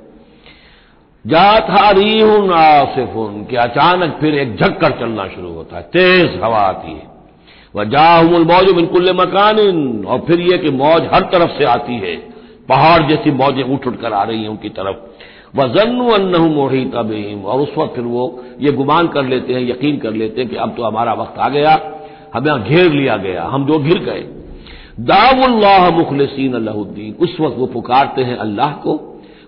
जात 1.24 1.70
हारी 1.70 2.20
हूँ 2.20 2.38
नासिफुन 2.48 3.44
कि 3.44 3.56
अचानक 3.56 4.16
फिर 4.20 4.34
एक 4.34 4.56
झक्कर 4.56 4.98
चलना 5.00 5.26
शुरू 5.28 5.52
होता 5.52 5.76
है, 5.76 5.82
तेज 5.82 6.40
हवा 6.42 6.58
आती 6.58 6.92
है। 6.92 7.14
वह 7.74 7.84
जाहुल 7.84 8.44
मौज 8.44 8.70
बिल्कुल 8.72 9.12
मकान 9.12 9.58
और 10.04 10.18
फिर 10.18 10.40
यह 10.40 10.56
कि 10.56 10.70
मौज 10.70 11.08
हर 11.12 11.28
तरफ़ 11.32 11.58
से 11.58 11.64
आती 11.64 11.94
है, 11.94 12.16
पहाड़ 12.68 13.02
जैसी 13.02 13.30
मौजें 13.30 13.62
उठ 13.64 13.86
उठ 13.86 14.00
कर 14.00 14.12
आ 14.12 14.22
रही 14.22 14.42
हैं 14.42 14.48
उनकी 14.48 14.68
तरफ़। 14.68 15.58
वह 15.58 15.66
जन्नु 15.74 16.08
अन्नहू 16.10 16.48
मोही 16.48 16.84
तबीम 16.84 17.44
और 17.44 17.60
उस 17.60 17.74
वक्त 17.78 17.94
फिर 17.94 18.04
वो 18.04 18.24
ये 18.60 18.72
गुमान 18.72 19.08
कर 19.08 19.24
लेते 19.24 19.54
हैं, 19.54 19.60
यकीन 19.60 19.98
कर 19.98 20.12
लेते 20.12 20.40
हैं 20.40 20.50
कि 20.50 20.56
अब 20.56 20.74
तो 20.76 20.82
हमारा 20.82 21.12
वक्त 21.14 21.38
आ 21.38 21.48
गया, 21.48 21.78
हमें 22.34 22.64
घेर 22.64 22.92
लिया 22.92 23.16
गया, 23.16 23.44
हम 23.44 23.66
जो 23.66 23.78
घिर 23.78 23.98
गए। 23.98 24.24
दावुल्लाह 25.00 25.90
मुखलसिन 25.90 26.54
अल्लाहुद्दीन 26.54 27.14
उस 27.20 27.36
वक्त 27.40 27.56
वो 27.58 27.66
पुकारते 27.68 28.22
हैं 28.22 28.36
अल्लाह 28.36 28.72
को, 28.72 28.92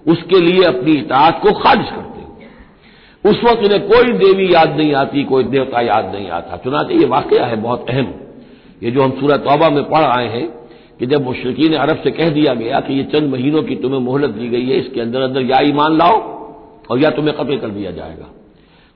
उसके 0.07 0.40
लिए 0.40 0.64
अपनी 0.64 0.93
इतात 0.93 1.40
को 1.43 1.52
खारिज 1.55 1.88
करते 1.88 2.21
हुए 2.21 3.31
उस 3.31 3.43
वक्त 3.45 3.64
उन्हें 3.64 3.88
कोई 3.88 4.12
देवी 4.19 4.52
याद 4.55 4.76
नहीं 4.76 4.93
आती, 4.95 5.25
कोई 5.25 5.45
देवता 5.45 5.81
याद 5.81 6.12
नहीं 6.14 6.28
आता। 6.31 6.57
चुनाचे 6.57 6.95
ये 6.95 7.07
वाकया 7.07 7.47
है, 7.47 7.57
बहुत 7.57 7.90
अहम। 7.90 8.12
ये 8.83 8.90
जो 8.90 9.02
हम 9.02 9.11
सूरत 9.21 9.40
तौबा 9.40 9.69
में 9.71 9.83
पढ़ 9.85 10.05
आए 10.05 10.28
हैं 10.28 10.47
कि 10.99 11.07
जब 11.07 11.25
मुश्किन 11.25 11.75
अरब 11.76 12.00
से 12.05 12.11
कह 12.11 12.28
दिया 12.31 12.55
गया 12.55 12.81
कि 12.81 12.95
ये 12.95 13.02
चंद 13.05 13.31
महीनों 13.33 13.62
की 13.62 13.76
तुम्हें 13.76 14.00
मोहलत 14.00 14.31
दी 14.31 14.49
गई 14.49 14.67
है, 14.67 14.76
इसके 14.76 15.00
अंदर 15.00 15.21
अंदर 15.21 15.43
या 15.43 15.61
ईमान 15.69 15.97
लाओ 15.99 16.17
और 16.90 16.99
या 16.99 17.11
तुम्हें 17.11 17.37
कत्ल 17.37 17.57
कर 17.57 17.69
दिया 17.71 17.90
जाएगा। 17.90 18.28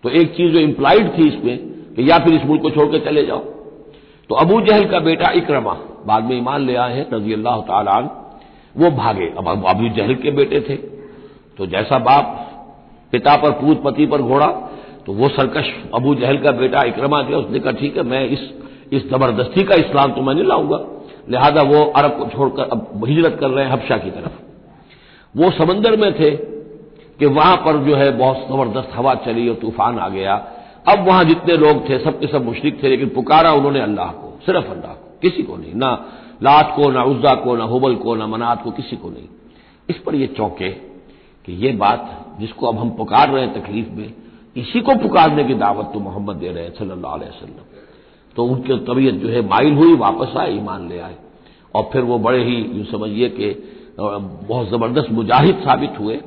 तो 0.05 0.09
एक 0.11 0.35
चीज़ 0.37 0.53
जो 0.53 0.61
इंप्लाइड 0.61 1.09
थी 1.19 1.29
इसमें 1.29 1.57
कि 1.97 2.11
या 2.11 2.19
फिर 2.19 2.35
इस 2.35 2.45
मुल्क 2.47 2.63
को 2.63 2.71
छोड़कर 2.71 3.05
चले 3.05 3.23
जाओ। 3.27 3.39
तो 4.31 4.35
अबू 4.35 4.61
जहल 4.61 4.85
का 4.85 4.99
बेटा 5.01 5.31
इक्रमा 5.37 5.77
बाद 6.07 6.25
में 6.25 6.37
ईमान 6.37 6.61
ले 6.63 6.75
आए 6.77 6.95
हैं 6.95 7.07
रज़ी 7.13 7.33
अल्लाह 7.33 7.61
तन 7.63 8.09
वो 8.75 8.91
भागे। 8.93 9.27
अब 9.39 9.49
अबू 9.49 9.89
जहल 9.91 10.15
के 10.17 10.31
बेटे 10.33 10.61
थे। 10.61 10.77
तो 11.59 11.67
जैसा 11.69 11.99
बाप 12.01 12.39
पिता 13.13 13.37
पर 13.37 13.51
पूत 13.55 13.83
पति 13.85 14.07
पर 14.07 14.23
घोड़ा 14.23 14.47
तो 15.07 15.13
वो 15.13 15.29
सरकश 15.31 15.73
अबू 15.95 16.15
जहल 16.15 16.37
का 16.39 16.51
बेटा 16.55 16.83
इक्रमा 16.85 17.23
थे 17.23 17.35
उसने 17.35 17.59
कहा, 17.59 17.73
ठीक 17.73 17.97
है, 17.97 18.03
मैं 18.05 18.25
इस 18.27 18.41
इस 18.93 19.09
ज़बरदस्ती 19.11 19.63
का 19.65 19.75
इस्लाम 19.77 20.13
तो 20.13 20.23
मैं 20.23 20.35
नहीं 20.35 20.45
लाऊँगा। 20.45 20.79
लिहाजा 21.31 21.63
वो 21.65 21.85
अरब 21.97 22.17
को 22.19 22.27
छोड़कर 22.29 22.69
अब 22.71 23.05
हिजरत 23.07 23.37
कर 23.41 23.51
रहे 23.51 23.65
हैं 23.65 23.73
हफ्शा 23.73 23.97
की 23.99 24.11
तरफ़। 24.11 24.41
वो 25.35 25.51
समंदर 25.53 25.97
में 25.97 26.13
थे 26.15 26.31
कि 27.19 27.27
वहाँ 27.29 27.57
पर 27.57 27.77
जो 27.85 27.95
है 27.97 28.11
बहुत 28.19 28.47
ज़बरदस्त 28.49 28.91
हवा 28.95 29.15
चली 29.27 29.49
और 29.49 29.55
तूफ़ान 29.57 29.99
आ 29.99 30.09
गया। 30.09 30.35
अब 30.89 31.07
वहाँ 31.09 31.25
जितने 31.25 31.57
लोग 31.57 31.89
थे 31.89 31.99
सबके 31.99 32.27
सब 32.27 32.45
मुशरक 32.45 32.83
थे, 32.83 32.89
लेकिन 32.89 33.09
पुकारा 33.09 33.53
उन्होंने 33.53 33.81
अल्लाह 33.81 34.11
को, 34.13 34.39
सिर्फ़ 34.47 34.71
अल्लाह 34.71 34.93
को। 34.93 35.12
किसी 35.23 35.43
को 35.43 35.57
नहीं, 35.57 35.75
ना 35.75 35.91
लात 36.43 36.73
को, 36.77 36.91
ना 36.91 37.03
उज्जा 37.03 37.35
को, 37.35 37.57
ना 37.57 37.65
हुबल 37.65 37.95
को, 37.95 38.15
ना 38.15 38.27
मनात 38.27 38.63
को, 38.63 38.71
किसी 38.71 38.97
को 38.97 39.11
नहीं। 39.11 39.29
इस 39.89 39.99
पर 39.99 40.15
यह 40.15 40.27
चौंके 40.37 40.71
कि 41.45 41.53
ये 41.57 41.73
बात 41.73 42.37
जिसको 42.41 42.67
अब 42.67 42.79
हम 42.79 42.91
पुकार 42.91 43.31
रहे 43.31 43.45
हैं 43.47 43.53
तकलीफ़ 43.55 43.91
में, 43.91 44.13
इसी 44.57 44.81
को 44.81 44.95
पुकारने 44.95 45.45
की 45.45 45.55
दावत 45.55 45.91
तो 45.95 46.01
मोहम्मद 46.01 46.37
दे 46.37 46.49
रहे 46.49 46.65
हैं 46.65 46.73
सल्लल्लाहु 46.73 47.15
अलैहि 47.15 47.31
वसल्लम। 47.31 47.65
तो 48.37 48.45
उनकी 48.45 48.77
तबीयत 48.85 49.15
जो 49.15 49.29
है 49.29 49.41
माइल 49.49 49.75
हुई, 49.75 49.95
वापस 49.97 50.37
आए, 50.37 50.53
ईमान 50.57 50.89
ले 50.89 50.99
आए। 50.99 51.17
और 51.75 51.89
फिर 51.93 52.03
वो 52.03 52.19
बड़े 52.19 52.43
ही, 52.45 52.57
यूँ 52.77 52.85
समझिए 52.85 53.29
कि 53.29 53.49
बहुत 54.01 54.69
ज़बरदस्त 54.69 55.11
मुजाहिद 55.11 55.57
साबित 55.57 55.99
हुए। 56.01 56.21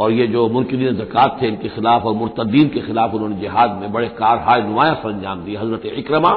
और 0.00 0.12
ये 0.12 0.26
जो 0.26 0.48
मुल्किन 0.48 0.96
जक़ात 0.96 1.38
थे, 1.42 1.48
इनके 1.48 1.68
खिलाफ 1.68 2.04
और 2.04 2.14
मुर्तदीन 2.14 2.68
के 2.68 2.80
खिलाफ 2.80 3.14
उन्होंने 3.14 3.36
जिहाद 3.36 3.78
में 3.80 3.92
बड़े 3.92 4.08
कारहाय 4.18 4.62
नुमाया 4.62 4.94
सरंजाम 4.94 5.44
दिए। 5.44 5.56
हज़रत 5.56 5.86
इक्रमा 5.86 6.32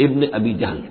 इब्न 0.00 0.26
अबी 0.28 0.54
जहल। 0.54 0.82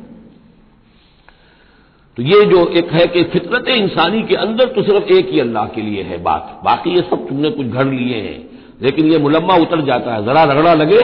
तो 2.17 2.23
ये 2.23 2.45
जो 2.45 2.65
एक 2.69 2.91
है 2.91 3.05
कि 3.07 3.23
फितरत 3.23 3.67
इंसानी 3.69 4.21
के 4.21 4.35
अंदर 4.35 4.65
तो 4.65 4.83
सिर्फ़ 4.83 5.11
एक 5.13 5.29
ही 5.31 5.39
अल्लाह 5.39 5.65
के 5.67 5.81
लिए 5.81 6.03
है 6.03 6.17
बात। 6.23 6.59
बाकी 6.65 6.89
ये 6.89 7.01
सब 7.01 7.27
तुमने 7.27 7.49
कुछ 7.49 7.65
घर 7.67 7.85
लिए 7.85 8.15
हैं। 8.15 8.37
लेकिन 8.81 9.05
ये 9.05 9.17
मुलम्मा 9.17 9.55
उतर 9.55 9.81
जाता 9.81 10.13
है। 10.13 10.25
जरा 10.25 10.43
रगड़ा 10.43 10.73
लगे 10.73 11.01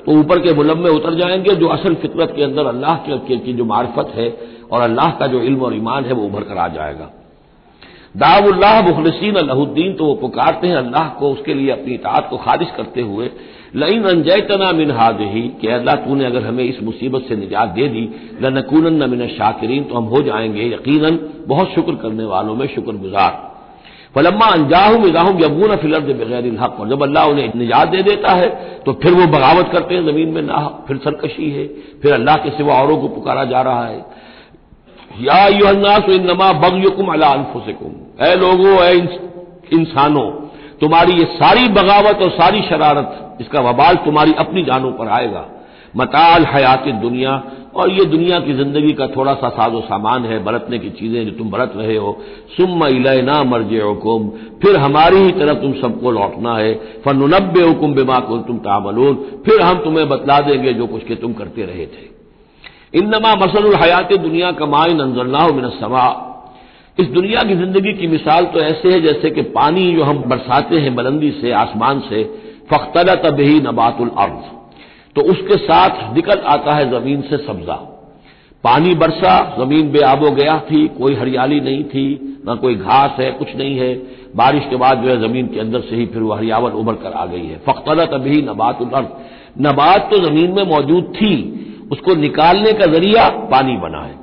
तो 0.00 0.12
ऊपर 0.12 0.38
के 0.38 0.52
मुलम्मे 0.54 0.90
उतर 0.90 1.14
जाएँगे 1.14 1.54
जो 1.54 1.68
असल 1.68 1.94
फितरत 1.94 2.32
के 2.36 2.42
अंदर 2.42 2.66
अल्लाह 2.66 2.96
के, 2.96 3.36
की 3.36 3.52
जो 3.52 3.64
मार्फत 3.64 4.12
है 4.14 4.28
और 4.72 4.80
अल्लाह 4.80 5.10
का 5.10 5.26
जो 5.26 5.40
इल्म 5.42 5.62
और 5.62 5.76
ईमान 5.76 6.04
है 6.04 6.12
वो 6.12 6.24
उभर 6.24 6.42
कर 6.42 6.58
आ 6.58 6.68
जाएगा। 6.68 7.10
दाउल्लाह 8.16 8.80
मुखलसिन 8.82 9.34
अल्लाहुद्दीन 9.34 9.92
तो 9.94 10.04
वो 10.04 10.14
पुकारते 10.14 10.68
हैं 10.68 10.76
अल्लाह 10.76 11.08
को 11.08 11.30
उसके 11.32 11.54
लिए 11.54 11.70
अपनी 11.70 11.94
इतात 11.94 12.28
को 12.30 12.36
खारिज 12.36 12.70
करते 12.76 13.00
हुए। 13.00 13.30
लईन 13.76 14.04
अंजयतना 14.04 14.70
मिन 14.72 14.90
हाद 14.90 15.20
ही 15.22 15.42
कि 15.60 15.68
अल्लाह, 15.68 15.94
तूने 15.96 16.24
अगर 16.26 16.42
हमें 16.42 16.64
इस 16.64 16.82
मुसीबत 16.82 17.26
से 17.28 17.36
निजात 17.36 17.68
दे 17.68 17.86
दी 17.88 18.08
लनकून 18.42 18.86
न 18.94 19.10
मिन 19.10 19.26
शाकिरीन 19.28 19.84
तो 19.84 19.94
हम 19.94 20.04
हो 20.06 20.22
जाएँगे 20.22 20.66
यकीनन 20.66 21.18
बहुत 21.48 21.74
शुक्र 21.74 21.94
करने 22.02 22.24
वालों 22.24 22.54
में 22.54 22.66
शुक्रगुजार। 22.74 23.38
फलम्मा 24.14 24.46
अंजाहूम 24.48 25.06
इजाहूम 25.06 25.38
यबून 25.42 25.76
फिलर 25.76 26.00
बगैर 26.00 26.56
हक, 26.60 26.76
और 26.80 26.88
जब 26.88 27.02
अल्लाह 27.02 27.26
उन्हें 27.26 27.52
निजात 27.56 27.88
दे 27.88 28.02
देता 28.02 28.32
है 28.32 28.48
तो 28.86 28.92
फिर 28.92 29.14
वो 29.14 29.26
बगावत 29.28 29.70
करते 29.72 29.94
हैं 29.94 30.02
ज़मीन 30.06 30.28
में 30.28 30.42
ना 30.42 30.66
फिर 30.88 30.96
सरकशी 30.96 31.50
है, 31.50 31.66
फिर 32.02 32.12
अल्लाह 32.12 32.36
के 32.36 32.50
सिवा 32.50 32.74
औरों 32.74 32.96
को 32.96 33.08
पुकारा 33.10 33.44
जा 33.44 33.62
रहा 33.62 33.86
है। 33.86 34.04
या 35.20 35.46
युन्नास 35.48 36.08
इनमा 36.10 36.52
बगयुकुम 36.58 37.12
अला 37.12 37.28
अनफुसिकुम 37.28 37.92
ए 38.26 38.34
लोगों 38.36 38.76
ए 38.84 38.94
इंसानों, 39.72 40.30
तुम्हारी 40.80 41.12
ये 41.12 41.24
सारी 41.34 41.68
बगावत 41.70 42.22
और 42.22 42.30
सारी 42.32 42.62
शरारत 42.62 43.26
इसका 43.40 43.60
वबाल 43.60 43.96
तुम्हारी 44.04 44.34
अपनी 44.38 44.62
जानों 44.62 44.92
पर 44.92 45.08
आएगा। 45.10 45.46
मताल 45.96 46.44
हयात 46.46 46.84
दुनिया, 47.00 47.42
और 47.74 47.90
ये 47.90 48.04
दुनिया 48.04 48.38
की 48.40 48.52
ज़िंदगी 48.54 48.92
का 48.92 49.06
थोड़ा 49.06 49.32
सा 49.34 49.48
साजो 49.48 49.80
सामान 49.80 50.24
है, 50.24 50.42
बरतने 50.44 50.78
की 50.78 50.90
चीज़ें 50.90 51.24
जो 51.26 51.32
तुम 51.32 51.50
बरत 51.50 51.72
रहे 51.76 51.96
हो। 51.96 52.16
सुम 52.56 52.84
इलना 52.86 53.42
मर्ज 53.44 53.74
हुकुम 53.80 54.28
फिर 54.62 54.76
हमारी 54.76 55.16
ही 55.16 55.32
तरफ़ 55.32 55.58
तुम 55.58 55.72
सबको 55.72 56.10
लौटना 56.10 56.54
है। 56.56 56.72
फनुनबे 57.04 57.62
हुकुम 57.62 57.94
बिमा 57.94 58.18
को 58.20 58.38
तुम 58.38 58.58
तामलून, 58.58 59.14
फिर 59.46 59.60
हम 59.60 59.78
तुम्हें 59.78 60.08
बतला 60.08 60.40
देंगे 60.40 60.72
जो 60.72 60.86
कुछ 60.86 61.04
के 61.04 61.14
तुम 61.16 61.32
करते 61.32 61.64
रहे 61.64 61.86
थे। 61.86 62.08
इनमा 62.94 63.34
मसल 63.36 63.74
हयात 63.74 64.12
दुनिया 64.12 64.50
का 64.52 64.66
माइन 64.66 65.00
अंजरना 65.00 65.46
मिनसमा 65.48 66.08
इस 66.98 67.06
दुनिया 67.08 67.42
की 67.42 67.54
ज़िंदगी 67.54 67.92
की 67.92 68.06
मिसाल 68.06 68.44
तो 68.44 68.60
ऐसे 68.60 68.92
है 68.92 69.00
जैसे 69.00 69.30
कि 69.30 69.42
पानी 69.50 69.84
जो 69.92 70.04
हम 70.04 70.18
बरसाते 70.28 70.78
हैं 70.78 70.94
बुलंदी 70.94 71.30
से, 71.30 71.52
आसमान 71.52 72.00
से 72.00 72.22
फख्तला 72.72 73.14
तब 73.14 73.40
ही 73.40 73.60
नबातुल 73.60 74.10
अर्ज़। 74.18 74.58
तो 75.16 75.22
उसके 75.22 75.56
साथ 75.56 76.14
निकल 76.14 76.38
आता 76.38 76.74
है 76.74 76.90
ज़मीन 76.90 77.20
से 77.20 77.36
सब्जा। 77.36 77.74
पानी 78.64 78.94
बरसा, 78.94 79.56
ज़मीन 79.58 79.90
बेआबो 79.90 80.30
गया 80.30 80.58
थी, 80.58 80.88
कोई 80.88 81.14
हरियाली 81.14 81.60
नहीं 81.60 81.84
थी, 81.84 82.38
ना 82.46 82.54
कोई 82.54 82.74
घास 82.74 83.10
है, 83.20 83.30
कुछ 83.30 83.56
नहीं 83.56 83.78
है। 83.78 83.94
बारिश 84.36 84.62
के 84.70 84.76
बाद 84.76 84.98
जो 84.98 85.08
है 85.08 85.28
ज़मीन 85.28 85.46
के 85.46 85.60
अंदर 85.60 85.80
से 85.80 85.96
ही 85.96 86.06
फिर 86.06 86.22
वो 86.22 86.32
हरियावल 86.32 86.70
उभर 86.70 86.94
कर 86.94 87.12
आ 87.12 87.26
गई 87.26 87.46
है। 87.46 87.60
फख्तला 87.68 88.04
तभी 88.04 88.42
नबात 88.42 88.82
अर्थ 88.94 89.08
नबात 89.60 90.10
तो 90.10 90.18
ज़मीन 90.18 90.50
में 90.50 90.62
मौजूद 90.64 91.12
थी, 91.16 91.34
उसको 91.92 92.14
निकालने 92.14 92.72
का 92.72 92.86
ज़रिया 92.86 93.28
पानी 93.28 93.76
बना 93.76 94.00
है। 94.00 94.18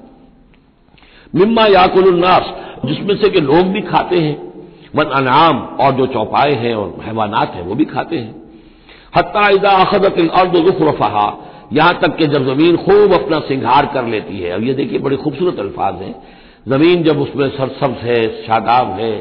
मिम्मा 1.36 1.66
याकुलनास 1.66 2.54
जिसमें 2.86 3.16
से 3.16 3.30
कि 3.30 3.42
लोग 3.42 3.68
भी 3.68 3.82
खाते 3.82 4.20
हैं। 4.20 4.47
वन 4.96 5.10
अनाम, 5.14 5.58
और 5.78 5.92
जो 5.94 6.06
चौपाए 6.08 6.54
हैं 6.56 6.74
और 6.76 6.96
हैवानात 7.04 7.54
हैं, 7.56 7.64
वो 7.64 7.76
भी 7.76 7.86
खाते 7.88 8.18
हैं। 8.18 8.36
हत्ता 9.14 9.48
इदा 9.50 9.72
अखदत 9.80 10.20
अर्द 10.32 10.56
जुफरफहा 10.58 11.28
यहाँ 11.74 11.94
तक 12.02 12.16
कि 12.18 12.26
जब 12.28 12.46
ज़मीन 12.46 12.76
खूब 12.78 13.14
अपना 13.14 13.40
सिंगार 13.48 13.86
कर 13.94 14.06
लेती 14.08 14.40
है 14.40 14.52
अब 14.52 14.64
ये 14.64 14.74
देखिए 14.74 15.00
बड़े 15.00 15.16
खूबसूरत 15.18 15.60
अल्फाज 15.60 16.02
हैं। 16.02 16.14
ज़मीन 16.68 17.04
जब 17.04 17.20
उसमें 17.22 17.50
सरसब्ज 17.50 18.04
है, 18.04 18.28
शादाब 18.44 18.92
है, 18.92 19.12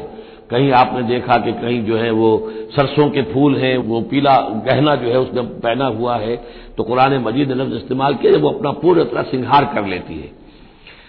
कहीं 0.51 0.71
आपने 0.73 1.01
देखा 1.05 1.37
कि 1.37 1.51
कहीं 1.53 1.83
जो 1.85 1.97
है 1.97 2.11
वो 2.11 2.29
सरसों 2.75 3.09
के 3.09 3.21
फूल 3.23 3.55
हैं, 3.57 3.77
वो 3.79 4.01
पीला 4.03 4.35
गहना 4.65 4.95
जो 4.95 5.09
है 5.09 5.19
उसने 5.19 5.41
पहना 5.59 5.85
हुआ 5.89 6.15
है 6.17 6.35
तो 6.77 6.83
कुरान 6.83 7.17
मजीद 7.23 7.51
लफ्ज 7.51 7.75
इस्तेमाल 7.75 8.13
किया, 8.15 8.31
जब 8.33 8.41
वो 8.41 8.49
अपना 8.49 8.71
पूरी 8.79 9.03
तरह 9.05 9.23
सिंगार 9.25 9.65
कर 9.73 9.85
लेती 9.87 10.15
है। 10.15 10.31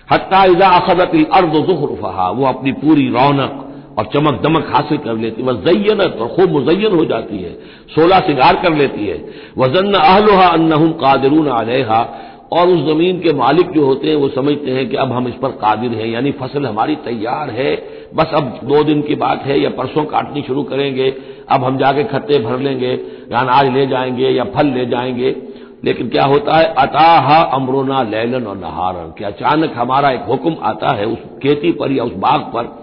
हत्या 0.08 0.44
इजा 0.46 0.68
अखदत 0.76 1.14
अर्द 1.32 1.54
जुफरफहा 1.62 2.28
वो 2.30 2.46
अपनी 2.46 2.72
पूरी 2.78 3.08
रौनक 3.10 3.64
और 3.98 4.04
चमक 4.04 4.40
दमक 4.42 4.70
हासिल 4.74 4.98
कर 4.98 5.16
लेती 5.16 5.42
है। 5.42 5.48
वह 5.48 5.72
जयनत 5.72 6.18
और 6.20 6.28
खूब 6.28 6.50
मुजयन 6.50 6.96
हो 6.96 7.04
जाती 7.04 7.38
है। 7.38 7.52
सोलह 7.94 8.18
सिंगार 8.18 8.56
कर 8.56 8.74
लेती 8.74 9.06
है। 9.06 9.24
वज़न 9.58 9.92
अहलोहा 9.94 10.46
अन्नहुम 10.46 10.92
कादिरून 10.92 11.48
आलेहा 11.48 12.24
और 12.52 12.68
उस 12.68 12.94
ज़मीन 12.94 13.20
के 13.20 13.32
मालिक 13.32 13.70
जो 13.70 13.84
होते 13.84 14.08
हैं, 14.08 14.16
वो 14.16 14.28
समझते 14.28 14.70
हैं 14.70 14.88
कि 14.88 14.96
अब 14.96 15.12
हम 15.12 15.28
इस 15.28 15.34
पर 15.34 15.48
कादिर 15.48 15.90
हैं, 15.90 16.06
यानी 16.06 16.30
फ़सल 16.30 16.66
हमारी 16.66 16.96
तैयार 16.96 17.50
है। 17.50 17.82
बस 18.14 18.30
अब 18.34 18.60
दो 18.64 18.84
दिन 18.84 19.02
की 19.02 19.14
बात 19.14 19.42
है, 19.42 19.60
या 19.60 19.70
परसों 19.70 20.04
काटनी 20.04 20.42
शुरू 20.42 20.62
करेंगे, 20.62 21.14
अब 21.48 21.64
हम 21.64 21.78
जाके 21.78 22.04
खत्ते 22.04 22.38
भर 22.38 22.58
लेंगे, 22.58 23.00
या 23.32 23.38
अनाज 23.38 23.74
ले 23.74 23.86
जाएँगे, 23.86 24.28
या 24.28 24.44
फल 24.44 24.66
ले 24.66 24.86
जाएँगे। 24.86 25.36
लेकिन 25.84 26.08
क्या 26.08 26.24
होता 26.24 26.56
है? 26.56 26.64
अताहा 26.64 27.42
अमरोना 27.42 28.02
लैलन 28.02 28.44
और 28.44 28.56
नहारन। 28.56 29.14
कि 29.18 29.24
अचानक 29.24 29.72
हमारा 29.76 30.10
एक 30.10 30.22
हुक्म 30.22 30.56
आता 30.62 30.88
है, 30.88 31.06
उस 31.06 31.18
खेती 31.18 31.72
पर 31.72 31.92
या 31.92 32.04
उस 32.04 32.12
बाग 32.12 32.40
पर 32.40 32.77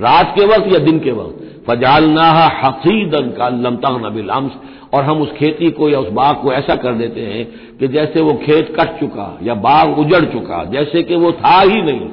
रात 0.00 0.32
के 0.38 0.44
वक्त 0.44 0.72
या 0.72 0.78
दिन 0.78 0.98
के 0.98 1.10
वक्त। 1.10 1.64
फजालना 1.66 2.32
हसीदन 2.64 3.30
का 3.30 3.48
लमतग 3.48 4.06
नबिल 4.06 4.28
अम्स। 4.28 4.52
और 4.94 5.02
हम 5.02 5.22
उस 5.22 5.32
खेती 5.32 5.70
को 5.70 5.88
या 5.88 5.98
उस 5.98 6.08
बाग 6.08 6.36
को 6.36 6.52
ऐसा 6.52 6.76
कर 6.76 6.92
देते 6.92 7.20
हैं 7.20 7.76
कि 7.78 7.88
जैसे 7.88 8.20
वो 8.20 8.32
खेत 8.32 8.76
कट 8.80 9.00
चुका 9.00 9.38
या 9.42 9.54
बाग 9.54 9.98
उजड़ 9.98 10.24
चुका, 10.24 10.64
जैसे 10.64 11.02
कि 11.02 11.16
वो 11.16 11.32
था 11.32 11.60
ही 11.60 11.82
नहीं। 11.82 12.08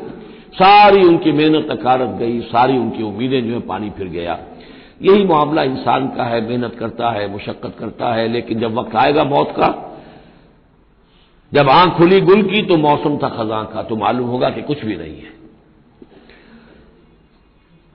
सारी 0.54 1.04
उनकी 1.04 1.32
मेहनत 1.32 1.68
अकारत 1.72 2.10
गई, 2.10 2.40
सारी 2.40 2.78
उनकी 2.78 3.04
उम्मीदें 3.04 3.48
जो 3.48 3.54
है 3.54 3.60
पानी 3.60 3.90
फिर 3.90 4.08
गया। 4.08 4.40
यही 5.02 5.26
मामला 5.26 5.64
इंसान 5.64 6.08
का 6.08 6.24
है, 6.24 6.50
मेहनत 6.50 6.76
करता 6.80 7.10
है, 7.10 7.32
मुशक्कत 7.32 7.76
करता 7.80 8.14
है, 8.14 8.28
लेकिन 8.28 8.60
जब 8.60 8.74
वक्त 8.74 8.96
आएगा 8.96 9.24
मौत 9.24 9.52
का, 9.52 10.00
जब 11.54 11.70
आँख 11.70 11.94
खुली 11.94 12.22
गुल 12.22 12.42
की 12.42 12.62
तो 12.62 12.78
मौसम 12.78 13.18
था 13.18 13.30
खजा 13.30 13.64
का 13.64 13.84
तो 13.84 13.96
मालूम 13.96 14.28
होगा 14.28 14.50
कि 14.50 14.62
कुछ 14.62 14.86
भी 14.86 14.96
नहीं 14.96 15.16
है। 15.16 15.37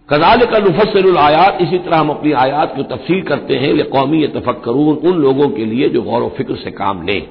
कदाल 0.09 0.45
का 0.47 0.59
नुफसल 0.59 1.17
आयात, 1.19 1.59
इसी 1.63 1.79
तरह 1.79 1.99
हम 1.99 2.09
अपनी 2.11 2.33
आयात 2.35 2.75
को 2.77 2.83
तफसील 2.85 3.23
करते 3.23 3.55
हैं 3.55 3.73
ये 3.75 3.83
कौमी 3.83 4.27
तफक्रून 4.29 4.97
उन 5.09 5.21
लोगों 5.23 5.49
के 5.49 5.65
लिए 5.65 5.89
जो 5.89 6.03
गौर 6.03 6.29
फ़िक्र 6.37 6.55
से 6.55 6.71
काम 6.73 7.07
लें। 7.07 7.23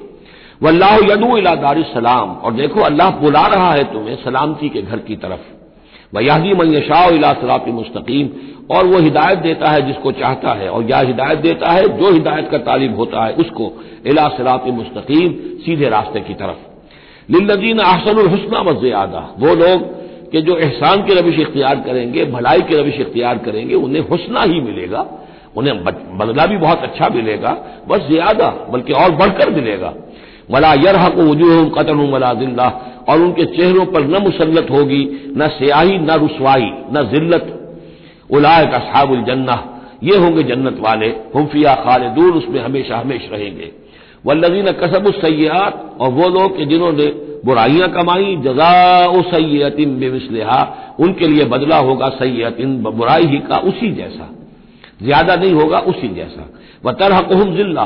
वल्लाह 0.62 0.96
यदू 1.04 1.36
इलादार 1.36 1.82
सलाम 1.82 2.30
और 2.36 2.52
देखो 2.52 2.80
अल्लाह 2.80 3.10
बुला 3.10 3.46
रहा 3.46 3.72
है 3.72 3.84
तुम्हें 3.92 4.16
सलामती 4.16 4.68
के 4.68 4.82
घर 4.82 4.98
की 4.98 5.16
तरफ़। 5.16 6.16
वयादी 6.16 6.54
मन 6.54 6.74
यशाह 6.74 7.08
सरात 7.34 7.68
मुस्तकीम, 7.68 8.28
और 8.70 8.86
वो 8.86 8.98
हिदायत 8.98 9.38
देता 9.38 9.70
है 9.70 9.86
जिसको 9.86 10.12
चाहता 10.12 10.52
है, 10.54 10.68
और 10.68 10.84
या 10.84 10.98
हिदायत 11.00 11.38
देता 11.38 11.70
है, 11.70 11.88
जो 11.98 12.12
हिदायत 12.12 12.48
का 12.50 12.58
तालिब 12.58 12.96
होता 12.96 13.24
है, 13.24 13.32
उसको 13.34 13.72
इला 14.06 14.28
सरात 14.28 14.66
मुस्तकीम, 14.72 15.32
सीधे 15.64 15.88
रास्ते 15.88 16.20
की 16.20 16.34
तरफ़। 16.34 17.32
लिल्लजीन 17.32 17.78
अहसन 17.80 18.18
हसना 18.28 18.80
ज़्यादा, 18.80 19.28
वो 19.38 19.54
लोग 19.54 20.01
कि 20.32 20.40
जो 20.42 20.56
एहसान 20.56 21.02
की 21.02 21.14
रविश 21.14 21.38
इख्तियार 21.38 21.80
करेंगे, 21.80 22.24
भलाई 22.24 22.60
की 22.60 22.76
रविश 22.76 22.94
इख्तियार 23.00 23.38
करेंगे, 23.38 23.74
उन्हें 23.74 24.02
हुसना 24.02 24.42
ही 24.42 24.60
मिलेगा, 24.60 25.06
उन्हें 25.56 25.84
बदला 26.18 26.46
भी 26.46 26.56
बहुत 26.56 26.78
अच्छा 26.78 27.08
मिलेगा, 27.08 27.50
बस 27.88 28.06
ज़्यादा, 28.10 28.48
बल्कि 28.70 28.92
और 28.92 29.10
बढ़कर 29.10 29.50
मिलेगा। 29.50 29.94
वला 30.50 30.72
यरह 30.74 31.08
को 31.08 31.22
वजूह 31.22 31.68
कतन 31.68 32.00
वला 32.12 32.32
ज़िंदा 32.34 32.68
और 33.08 33.20
उनके 33.20 33.44
चेहरों 33.44 33.84
पर 33.86 34.06
न 34.06 34.22
मुसलत 34.22 34.70
होगी, 34.70 35.04
न 35.36 35.48
स्याही, 35.48 35.98
न 35.98 36.10
रसवाई, 36.22 36.70
न 36.92 37.08
जिल्लत। 37.12 37.58
उलाय 38.30 38.66
का 38.66 38.78
साबुल 38.78 39.22
जन्ना 39.22 39.56
ये 40.02 40.16
होंगे 40.16 40.42
जन्नत 40.42 40.78
वाले 40.80 41.08
हमफिया 41.34 41.74
खालिदून, 41.74 42.30
उसमें 42.32 42.60
हमेशा 42.60 42.96
हमेश 42.96 43.28
रहेंगे। 43.32 43.70
वल्लजीन 44.26 44.70
कसब 44.72 45.10
सयात 45.12 45.96
और 46.00 46.10
वो 46.10 46.28
लोग 46.28 46.62
जिन्होंने 46.64 47.06
बुराइयाँ 47.44 47.88
कमाई 47.88 48.36
जजा 48.36 48.72
सैतिन 49.30 49.98
बेमिसलिहा, 50.00 50.60
उनके 51.00 51.28
लिए 51.28 51.44
बदला 51.44 51.76
होगा 51.76 52.08
सैतिन 52.08 52.82
बुराई 52.82 53.26
ही 53.26 53.38
का 53.38 53.56
उसी 53.56 53.92
जैसा। 53.92 54.28
ज़्यादा 55.02 55.36
नहीं 55.36 55.52
होगा 55.52 55.78
उसी 55.78 56.08
जैसा। 56.08 56.48
व 56.84 56.92
तरह 56.92 57.20
कोहम 57.20 57.54
जिल्ला, 57.56 57.84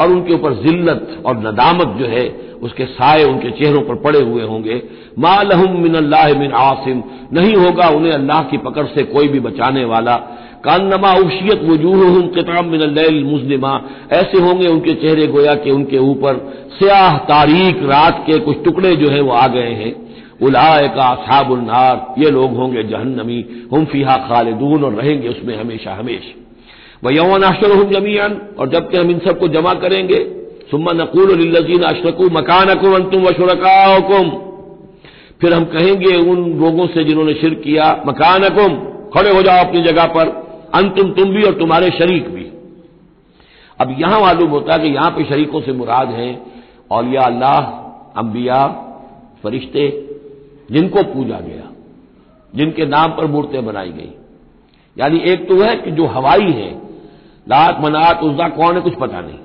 और 0.00 0.10
उनके 0.10 0.34
ऊपर 0.34 0.54
जिल्लत 0.54 1.22
और 1.26 1.38
नदामत 1.38 1.96
जो 1.98 2.06
है, 2.06 2.26
उसके 2.62 2.84
साय 2.84 3.24
उनके 3.24 3.50
चेहरों 3.50 3.82
पर 3.82 3.94
पड़े 3.94 4.20
हुए 4.20 4.42
होंगे। 4.42 4.82
मा 5.18 5.42
लहम 5.42 5.80
मिन 5.80 5.94
अल्लाह 5.94 6.28
मिन 6.38 6.52
आसिम 6.52 7.02
नहीं 7.32 7.54
होगा 7.54 7.88
उन्हें 7.88 8.12
अल्लाह 8.12 8.42
की 8.42 8.58
पकड़ 8.58 8.86
से 8.86 9.02
कोई 9.02 9.28
भी 9.28 9.40
बचाने 9.40 9.84
वाला। 9.84 10.16
कानमा 10.64 11.12
उशियत 11.16 11.62
वजूह 11.62 12.20
किताब 12.34 12.64
मिन 12.64 12.82
मुस्लिमा 13.24 13.72
ऐसे 14.12 14.40
होंगे 14.40 14.66
उनके 14.68 14.94
चेहरे 14.94 15.26
गोया 15.26 15.54
के 15.54 15.70
उनके 15.70 15.98
ऊपर 15.98 16.40
स्याह 16.78 17.18
तारीख 17.26 17.82
रात 17.82 18.24
के 18.26 18.38
कुछ 18.38 18.64
टुकड़े 18.64 18.94
जो 18.96 19.08
है 19.08 19.20
वो 19.20 19.32
आ 19.32 19.46
गए 19.48 19.72
हैं। 19.74 19.94
उलाय 20.42 20.88
का 20.88 21.14
साबुलनार 21.14 22.14
ये 22.18 22.30
लोग 22.30 22.56
होंगे 22.56 22.82
जहन्नमी, 22.82 23.44
हम 23.74 23.84
फीहा 23.84 24.16
खालिदून 24.16 24.84
और 24.84 24.92
रहेंगे 24.92 25.28
उसमें 25.28 25.56
हमेशा 25.56 25.94
हमेशा। 25.94 26.34
वह 27.04 27.14
यौन 27.14 27.42
अशर 27.42 27.72
हम 27.72 27.90
ज़मीन 27.92 28.40
और 28.58 28.68
जबकि 28.68 28.96
हम 28.96 29.10
इन 29.10 29.18
सबको 29.18 29.48
जमा 29.48 29.74
करेंगे, 29.74 30.18
सुम्मा 30.70 30.92
नकूल 30.92 31.30
लजीन 31.48 31.82
अशरकू 31.82 32.28
मकान 32.32 32.68
अकुम 32.68 32.94
अंतुम 32.94 33.22
व 33.22 33.32
शुरकाकुम 33.32 34.30
फिर 35.40 35.52
हम 35.52 35.64
कहेंगे 35.64 36.14
उन 36.30 36.38
लोगों 36.60 36.86
से 36.86 37.04
जिन्होंने 37.04 37.32
शिर 37.34 37.54
किया 37.54 37.86
मकान 38.06 38.42
अकुम 38.42 38.74
खड़े 39.10 39.30
हो 39.30 39.42
जाओ 39.42 39.64
अपनी 39.64 39.82
जगह 39.82 40.06
पर। 40.16 40.45
अंतुम 40.74 41.10
तुम 41.10 41.30
भी 41.30 41.42
और 41.42 41.54
तुम्हारे 41.54 41.90
शरीक 41.90 42.28
भी। 42.28 42.44
अब 43.78 43.96
यहाँ 44.00 44.20
मालूम 44.20 44.50
होता 44.50 44.72
है 44.72 44.78
कि 44.78 44.88
यहाँ 44.88 45.10
पर 45.10 45.24
शरीकों 45.24 45.60
से 45.60 45.72
मुराद 45.72 46.10
हैं 46.10 46.30
औलिया 46.90 47.22
अल्लाह, 47.22 47.60
अंबिया, 48.16 48.66
फरिश्ते, 49.42 49.88
जिनको 50.70 51.02
पूजा 51.02 51.40
गया, 51.40 51.70
जिनके 52.54 52.86
नाम 52.86 53.10
पर 53.10 53.26
मूर्तें 53.26 53.64
बनाई 53.66 53.90
गई। 53.92 54.12
यानी 54.96 55.18
एक 55.20 55.48
तो 55.48 55.62
है 55.62 55.74
कि 55.76 55.90
जो 55.90 56.06
हवाई 56.06 56.50
है, 56.52 56.70
लात 57.46 57.80
मनात 57.80 58.22
उसदा 58.22 58.48
कौन 58.48 58.74
है 58.74 58.80
कुछ 58.80 58.94
पता 58.94 59.20
नहीं। 59.20 59.38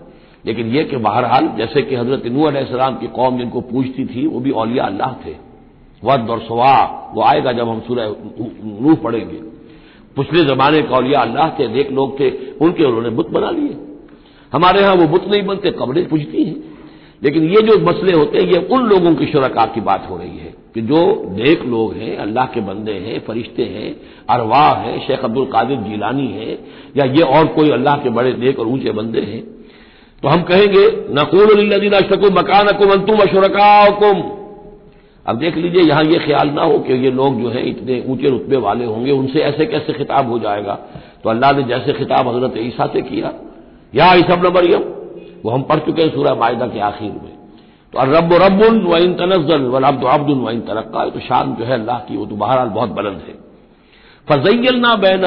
लेकिन 0.46 0.68
यह 0.68 0.84
कि 0.84 0.98
बहरहाल 0.98 1.48
जैसे 1.48 1.82
कि 1.82 1.96
हज़रत 1.96 2.26
नू 2.26 2.50
सलाम 2.50 2.96
की 2.96 3.08
कौम 3.08 3.38
जिनको 3.38 3.62
पूछती 3.62 4.06
थी, 4.06 4.28
वो 4.28 4.40
भी 4.40 4.52
औलिया 4.52 4.84
अल्लाह 4.84 5.14
थे। 5.26 5.36
वद 6.04 6.30
और 6.30 6.40
सवा, 6.40 7.12
वो 7.14 7.22
आएगा 7.22 7.52
जब 7.52 7.70
हम 7.70 7.80
सूरह 7.80 8.16
नूह 8.82 8.96
पढ़ेंगे। 8.96 9.42
पिछले 10.18 10.44
जमाने 10.46 10.82
का 10.82 10.96
औलिया 10.96 11.20
अल्लाह 11.22 11.50
थे 11.50 11.68
नेक 11.68 11.92
लोग 11.92 12.20
थे, 12.20 12.30
उनके 12.62 12.84
उन्होंने 12.84 13.10
बुत 13.12 13.30
बना 13.30 13.52
लिए। 13.52 13.78
हमारे 14.52 14.82
यहाँ 14.82 14.96
वो 14.96 15.08
बुत 15.08 15.28
नहीं 15.28 15.44
बनते 15.46 15.72
कब्रें 15.74 16.08
पूछती 16.08 16.44
हैं। 16.44 16.56
लेकिन 17.22 17.44
ये 17.46 17.62
जो 17.62 17.78
मसले 17.82 18.14
होते 18.14 18.38
हैं, 18.38 18.46
ये 18.48 18.68
उन 18.68 18.88
लोगों 18.90 19.14
की 19.16 19.26
शुरका 19.26 19.66
की 19.68 19.82
बात 19.82 20.08
हो 20.10 20.18
रही 20.18 20.38
है 20.38 20.54
कि 20.74 20.82
जो 20.84 21.00
नेक 21.32 21.64
लोग 21.66 21.94
हैं, 21.94 22.16
अल्लाह 22.18 22.46
के 22.46 22.62
बंदे 22.62 22.92
हैं, 23.00 23.20
फरिश्ते 23.28 23.64
हैं, 23.66 23.96
अरवाह 24.30 24.74
हैं, 24.78 24.98
शेख 25.08 25.24
अब्दुल 25.26 25.46
कादिर 25.46 25.78
जीलानी 25.80 26.28
है, 26.30 26.52
या 26.98 27.06
ये 27.14 27.22
और 27.30 27.46
कोई 27.56 27.70
अल्लाह 27.72 27.98
के 27.98 28.10
बड़े 28.12 28.34
नेक 28.36 28.60
और 28.60 28.68
ऊँचे 28.68 28.92
बंदे 28.94 29.22
हैं 29.24 29.42
तो 30.24 30.28
हम 30.28 30.42
कहेंगे, 30.44 30.86
नकूल 31.12 31.48
शकु 32.02 32.30
मकान 32.32 32.68
अकुम 32.68 32.92
अंतुम 32.92 33.20
अशरकाकुम 33.20 34.18
अब 35.26 35.38
देख 35.38 35.58
लीजिए, 35.58 35.82
यहाँ 35.82 36.04
यह 36.04 36.26
ख्याल 36.26 36.50
ना 36.50 36.64
हो 36.64 36.78
कि 36.80 36.94
ये 36.96 37.12
लोग 37.12 37.42
जो 37.42 37.50
है 37.50 37.62
इतने 37.70 38.04
ऊँचे 38.08 38.30
रुतबे 38.30 38.58
वाले 38.60 38.86
होंगे, 38.86 39.12
उनसे 39.14 39.40
ऐसे 39.42 39.66
कैसे 39.66 39.94
खिताब 39.94 40.30
हो 40.30 40.40
जाएगा? 40.40 40.74
तो 41.24 41.30
अल्लाह 41.30 41.52
ने 41.52 41.64
जैसे 41.64 41.94
खिताब 41.94 42.28
हज़रत 42.28 42.54
ईसा 42.60 42.86
से 42.88 43.02
किया। 43.04 43.34
या 43.94 44.14
ईसा 44.16 44.36
मरियम, 44.50 44.84
वो 45.46 45.52
हम 45.52 45.62
पढ़ 45.64 45.80
चुके 45.80 46.02
हैं 46.02 46.10
सूरह 46.10 46.36
मायदा 46.36 46.68
के 46.68 46.80
आखिर 46.82 47.12
में। 47.12 47.32
तो 47.94 48.00
रब 48.08 48.34
रबुल 48.42 48.82
व 48.84 48.98
इन 48.98 49.14
तनजल 49.14 49.64
व 49.64 49.82
अब्द 49.84 50.04
अब्दुल 50.10 50.40
व 50.40 50.50
इन 50.50 50.60
तरक्का 50.64 51.06
तो 51.06 51.20
शान 51.20 51.56
जो 51.56 51.66
है 51.66 51.74
अल्लाह 51.74 51.98
की, 52.00 52.18
वो 52.18 52.26
तो 52.26 52.36
बहरहाल 52.36 52.70
बहुत 52.70 52.90
बुलंद 52.90 53.22
है। 53.28 53.36
फजैल 54.28 54.76
ना 54.78 54.96
बैन 54.98 55.24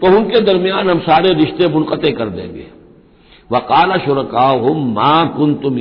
तो 0.00 0.06
उनके 0.08 0.40
दरमियान 0.40 0.90
हम 0.90 0.98
सारे 1.00 1.32
रिश्ते 1.34 1.68
मुनक़ 1.68 1.94
कर 1.94 2.28
देंगे। 2.30 2.66
व 3.50 3.58
काला 3.68 3.96
शुरका 3.98 4.46
हम 4.60 4.92
माँ 4.94 5.28
कुन 5.28 5.54
तुम 5.54 5.76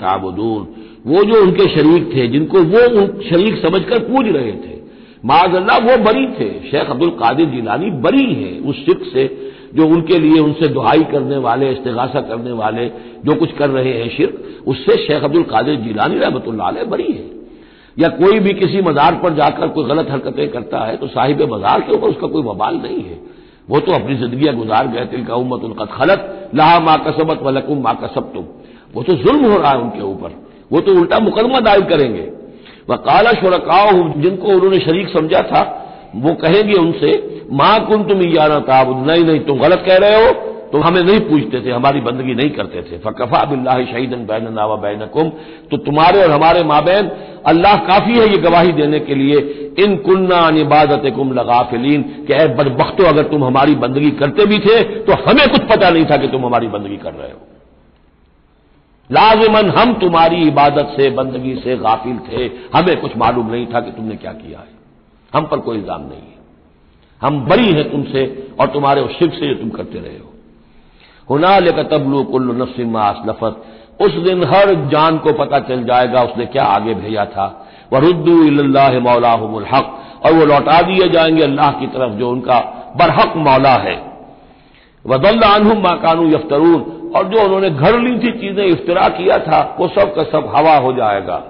ताबदून। 0.00 0.66
वो 1.06 1.22
जो 1.24 1.40
उनके 1.42 1.68
शरीक 1.74 2.10
थे, 2.14 2.26
जिनको 2.28 2.58
वो 2.60 3.06
शरीक 3.22 3.56
समझकर 3.62 3.98
पूज 4.04 4.28
रहे 4.28 4.52
थे। 4.52 4.74
माजल्ला 5.24 5.76
वो 5.78 5.96
बरी 6.04 6.26
थे। 6.30 6.48
शेख 6.70 6.90
अब्दुल 6.90 7.10
कादिर 7.10 7.46
जिलानी 7.46 7.90
बरी 8.00 8.32
है 8.34 8.58
उस 8.60 8.84
शिक 8.86 9.04
से, 9.12 9.26
जो 9.74 9.86
उनके 9.86 10.18
लिए 10.18 10.40
उनसे 10.40 10.68
दुहाई 10.68 11.04
करने 11.04 11.36
वाले, 11.38 11.70
इस्तेगासा 11.70 12.20
करने 12.22 12.52
वाले, 12.54 12.86
जो 13.24 13.34
कुछ 13.34 13.52
कर 13.52 13.70
रहे 13.70 13.92
हैं 13.92 14.08
शिरक, 14.16 14.42
उससे 14.66 14.96
शेख 15.06 15.24
अब्दुल 15.24 15.42
कादिर 15.44 15.80
जिलानी 15.80 16.18
रहमत 16.18 16.48
बरी 16.88 17.12
है। 17.12 17.24
या 17.96 18.08
कोई 18.08 18.38
भी 18.38 18.52
किसी 18.54 18.80
मजार 18.82 19.14
पर 19.14 19.34
जाकर 19.34 19.68
कोई 19.68 19.84
गलत 19.84 20.10
हरकतें 20.10 20.48
करता 20.48 20.78
है 20.78 20.96
तो 20.96 21.06
साहिब 21.06 21.42
मजार 21.52 21.80
के 21.80 21.92
ऊपर 21.92 22.08
उसका 22.08 22.26
कोई 22.26 22.42
बवाल 22.42 22.74
नहीं 22.76 23.02
है। 23.02 23.18
वो 23.68 23.80
तो 23.80 23.92
अपनी 23.92 24.14
ज़िंदगी 24.14 24.52
गुजार 24.54 24.86
गए 24.86 25.04
तिल 25.06 25.24
का 25.24 25.34
उम्मत 25.34 25.64
उनका 25.64 25.84
खलत, 25.84 26.50
लहा 26.54 26.80
माँ 26.80 26.96
कसबत 27.06 27.42
वलकुम 27.42 27.82
माँ 27.82 27.94
तुम 28.14 28.44
वो 28.94 29.02
तो 29.02 29.14
जुल्म 29.14 29.50
हो 29.52 29.56
रहा 29.58 29.70
है 29.70 29.78
उनके 29.78 30.02
ऊपर। 30.02 30.34
वो 30.70 30.80
तो 30.80 30.94
उल्टा 30.94 31.18
मुकदमा 31.20 31.60
दायर 31.60 31.84
करेंगे। 31.86 32.26
वह 32.88 32.96
काला 33.04 33.32
शुरकाओ 33.34 33.92
जिनको 34.16 34.48
उन्होंने 34.48 34.78
शरीक 34.80 35.08
समझा 35.08 35.42
था, 35.44 35.62
वो 36.16 36.34
कहेंगे 36.36 36.74
उनसे, 36.76 37.12
माँ 37.52 37.78
कुन 37.86 38.02
तुम 38.04 38.22
याना 38.24 38.58
ताब 38.66 38.90
नहीं 39.06 39.24
नहीं, 39.24 39.40
तुम 39.40 39.58
गलत 39.58 39.82
कह 39.86 39.96
रहे 39.98 40.16
हो, 40.16 40.32
तुम 40.72 40.82
हमें 40.82 41.02
नहीं 41.02 41.20
पूछते 41.20 41.60
थे, 41.60 41.70
हमारी 41.70 42.00
बंदगी 42.00 42.34
नहीं 42.34 42.50
करते 42.50 42.82
थे। 42.82 42.98
फ़कफ़ा 43.00 43.44
बिल्ला 43.44 43.74
शहीदन 43.84 44.24
बैन 44.26 44.52
नावा 44.52 44.76
बैन 44.76 45.04
कुम 45.14 45.28
तो 45.70 45.76
तुम्हारे 45.78 46.22
और 46.22 46.30
हमारे 46.30 46.62
माबेन, 46.64 47.10
अल्लाह 47.46 47.76
काफ़ी 47.86 48.18
है 48.18 48.28
ये 48.28 48.38
गवाही 48.38 48.72
देने 48.72 49.00
के 49.00 49.14
लिए, 49.14 49.38
इन 49.78 49.96
कुन्ना 49.98 50.48
इबादत 50.60 51.10
कुम 51.16 51.32
लगाफिलीन, 51.32 52.02
कि 52.02 52.46
बदबख्तो 52.54 53.04
अगर 53.04 53.22
तुम 53.24 53.44
हमारी 53.44 53.74
बंदगी 53.76 54.10
करते 54.20 54.46
भी 54.46 54.58
थे 54.58 54.82
तो 55.02 55.22
हमें 55.22 55.48
कुछ 55.48 55.68
पता 55.70 55.90
नहीं 55.90 56.04
था 56.04 56.16
कि 56.16 56.28
तुम 56.28 56.46
हमारी 56.46 56.68
बंदगी 56.68 56.96
कर 56.96 57.12
रहे 57.12 57.30
हो। 57.30 57.38
लाजमन 59.12 59.70
हम 59.70 59.94
तुम्हारी 59.94 60.36
इबादत 60.36 60.94
से, 60.96 61.10
बंदगी 61.10 61.54
से 61.56 61.76
गाफिल 61.76 62.18
थे। 62.18 62.44
हमें 62.46 63.00
कुछ 63.00 63.16
मालूम 63.16 63.50
नहीं 63.50 63.66
था 63.66 63.80
कि 63.80 63.90
तुमने 63.90 64.16
क्या 64.16 64.32
किया 64.32 64.58
है। 64.58 64.68
हम 65.34 65.46
पर 65.46 65.58
कोई 65.58 65.78
इल्ज़ाम 65.78 66.00
नहीं 66.00 66.20
है। 66.20 66.36
हम 67.22 67.40
बरी 67.40 67.72
हैं 67.72 67.92
तुमसे 67.92 68.48
और 68.60 68.66
तुम्हारे 68.66 69.00
उस 69.00 69.18
शिव 69.18 69.28
से 69.28 69.54
तुम 69.54 69.70
करते 69.70 69.98
रहे 69.98 70.18
हो। 70.18 70.32
हुना 71.30 71.58
लेकर 71.58 71.82
तबलू 71.82 72.22
कुल्लु 72.22 72.52
नफसिमा 72.52 73.02
असलफत 73.02 73.64
उस 74.02 74.12
दिन 74.12 74.44
हर 74.44 74.88
जान 74.88 75.18
को 75.18 75.32
पता 75.32 75.58
चल 75.58 75.84
जाएगा 75.84 76.22
उसने 76.22 76.46
क्या 76.46 76.64
आगे 76.64 76.94
भेजा 76.94 77.24
था। 77.24 77.68
वह 77.92 77.98
रुद्दू 77.98 78.34
मौलाहमुल 79.00 79.64
हक। 79.64 80.02
और 80.26 80.32
वो 80.32 80.44
लौटा 80.44 80.82
दिए 80.82 81.08
जाएँगे 81.08 81.42
अल्लाह 81.42 81.72
की 81.72 81.86
तरफ़, 81.86 82.12
जो 82.12 82.30
उनका 82.30 82.58
बरहक 82.96 83.36
मौला 83.36 83.74
है। 83.76 84.12
वदल्लानहुम 85.06 85.78
माकानू 85.78 86.28
यफ्तरून। 86.28 86.95
और 87.10 87.28
जो 87.28 87.44
उन्होंने 87.44 87.70
घर 87.70 87.98
ली 88.00 88.18
थी 88.18 88.32
चीज़ें, 88.32 88.64
इफ्तरा 88.64 89.08
किया 89.08 89.38
था, 89.38 89.76
वो 89.80 89.88
सब 89.88 90.14
का 90.14 90.22
सब 90.22 90.52
हवा 90.56 90.76
हो 90.76 90.92
जाएगा। 90.92 91.42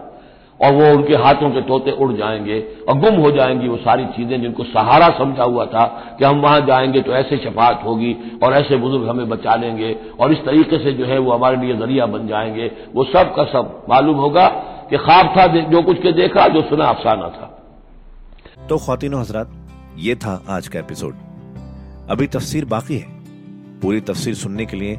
और 0.61 0.73
वो 0.73 0.85
उनके 0.91 1.15
हाथों 1.15 1.51
के 1.51 1.61
तोते 1.61 1.91
उड़ 1.91 2.13
जाएँगे 2.13 2.59
और 2.89 2.99
गुम 2.99 3.15
हो 3.15 3.31
जाएँगी 3.31 3.69
वो 3.69 3.77
सारी 3.77 4.05
चीज़ें 4.07 4.41
जिनको 4.43 4.65
सहारा 4.65 5.09
समझा 5.09 5.45
हुआ 5.45 5.65
था 5.65 5.85
कि 6.19 6.25
हम 6.25 6.41
वहाँ 6.41 6.61
जाएँगे 6.61 7.01
तो 7.01 7.13
ऐसे 7.13 7.37
शफात 7.37 7.83
होगी 7.85 8.17
और 8.43 8.53
ऐसे 8.53 8.77
बुज़ुर्ग 8.77 9.09
हमें 9.09 9.29
बचा 9.29 9.55
लेंगे 9.55 9.97
और 10.21 10.33
इस 10.33 10.39
तरीके 10.39 10.79
से 10.79 10.93
जो 10.93 11.07
है 11.07 11.19
वो 11.19 11.33
हमारे 11.33 11.57
लिए 11.57 11.77
ज़रिया 11.77 12.07
बन 12.07 12.27
जाएँगे। 12.29 12.71
वो 12.95 13.05
सब 13.05 13.35
का 13.35 13.45
सब 13.45 13.87
मालूम 13.89 14.17
होगा 14.17 14.47
कि 14.91 14.97
ख्वाब 14.97 15.35
था 15.37 15.47
जो 15.47 15.83
कुछ 15.83 16.03
के 16.03 16.13
देखा, 16.13 16.49
जो 16.49 16.61
सुना 16.61 16.85
अफसाना 16.85 17.29
था। 17.29 17.53
तो 18.69 18.79
खातिन 18.79 19.15
हजरात, 19.15 19.51
ये 19.99 20.15
था 20.15 20.43
आज 20.49 20.69
का 20.69 20.79
एपिसोड। 20.79 21.15
अभी 22.11 22.27
तफसीर 22.27 22.65
बाकी 22.65 22.97
है। 22.97 23.07
पूरी 23.83 24.01
तफसीर 24.01 24.35
सुनने 24.35 24.67
के 24.67 24.77
लिए 24.77 24.99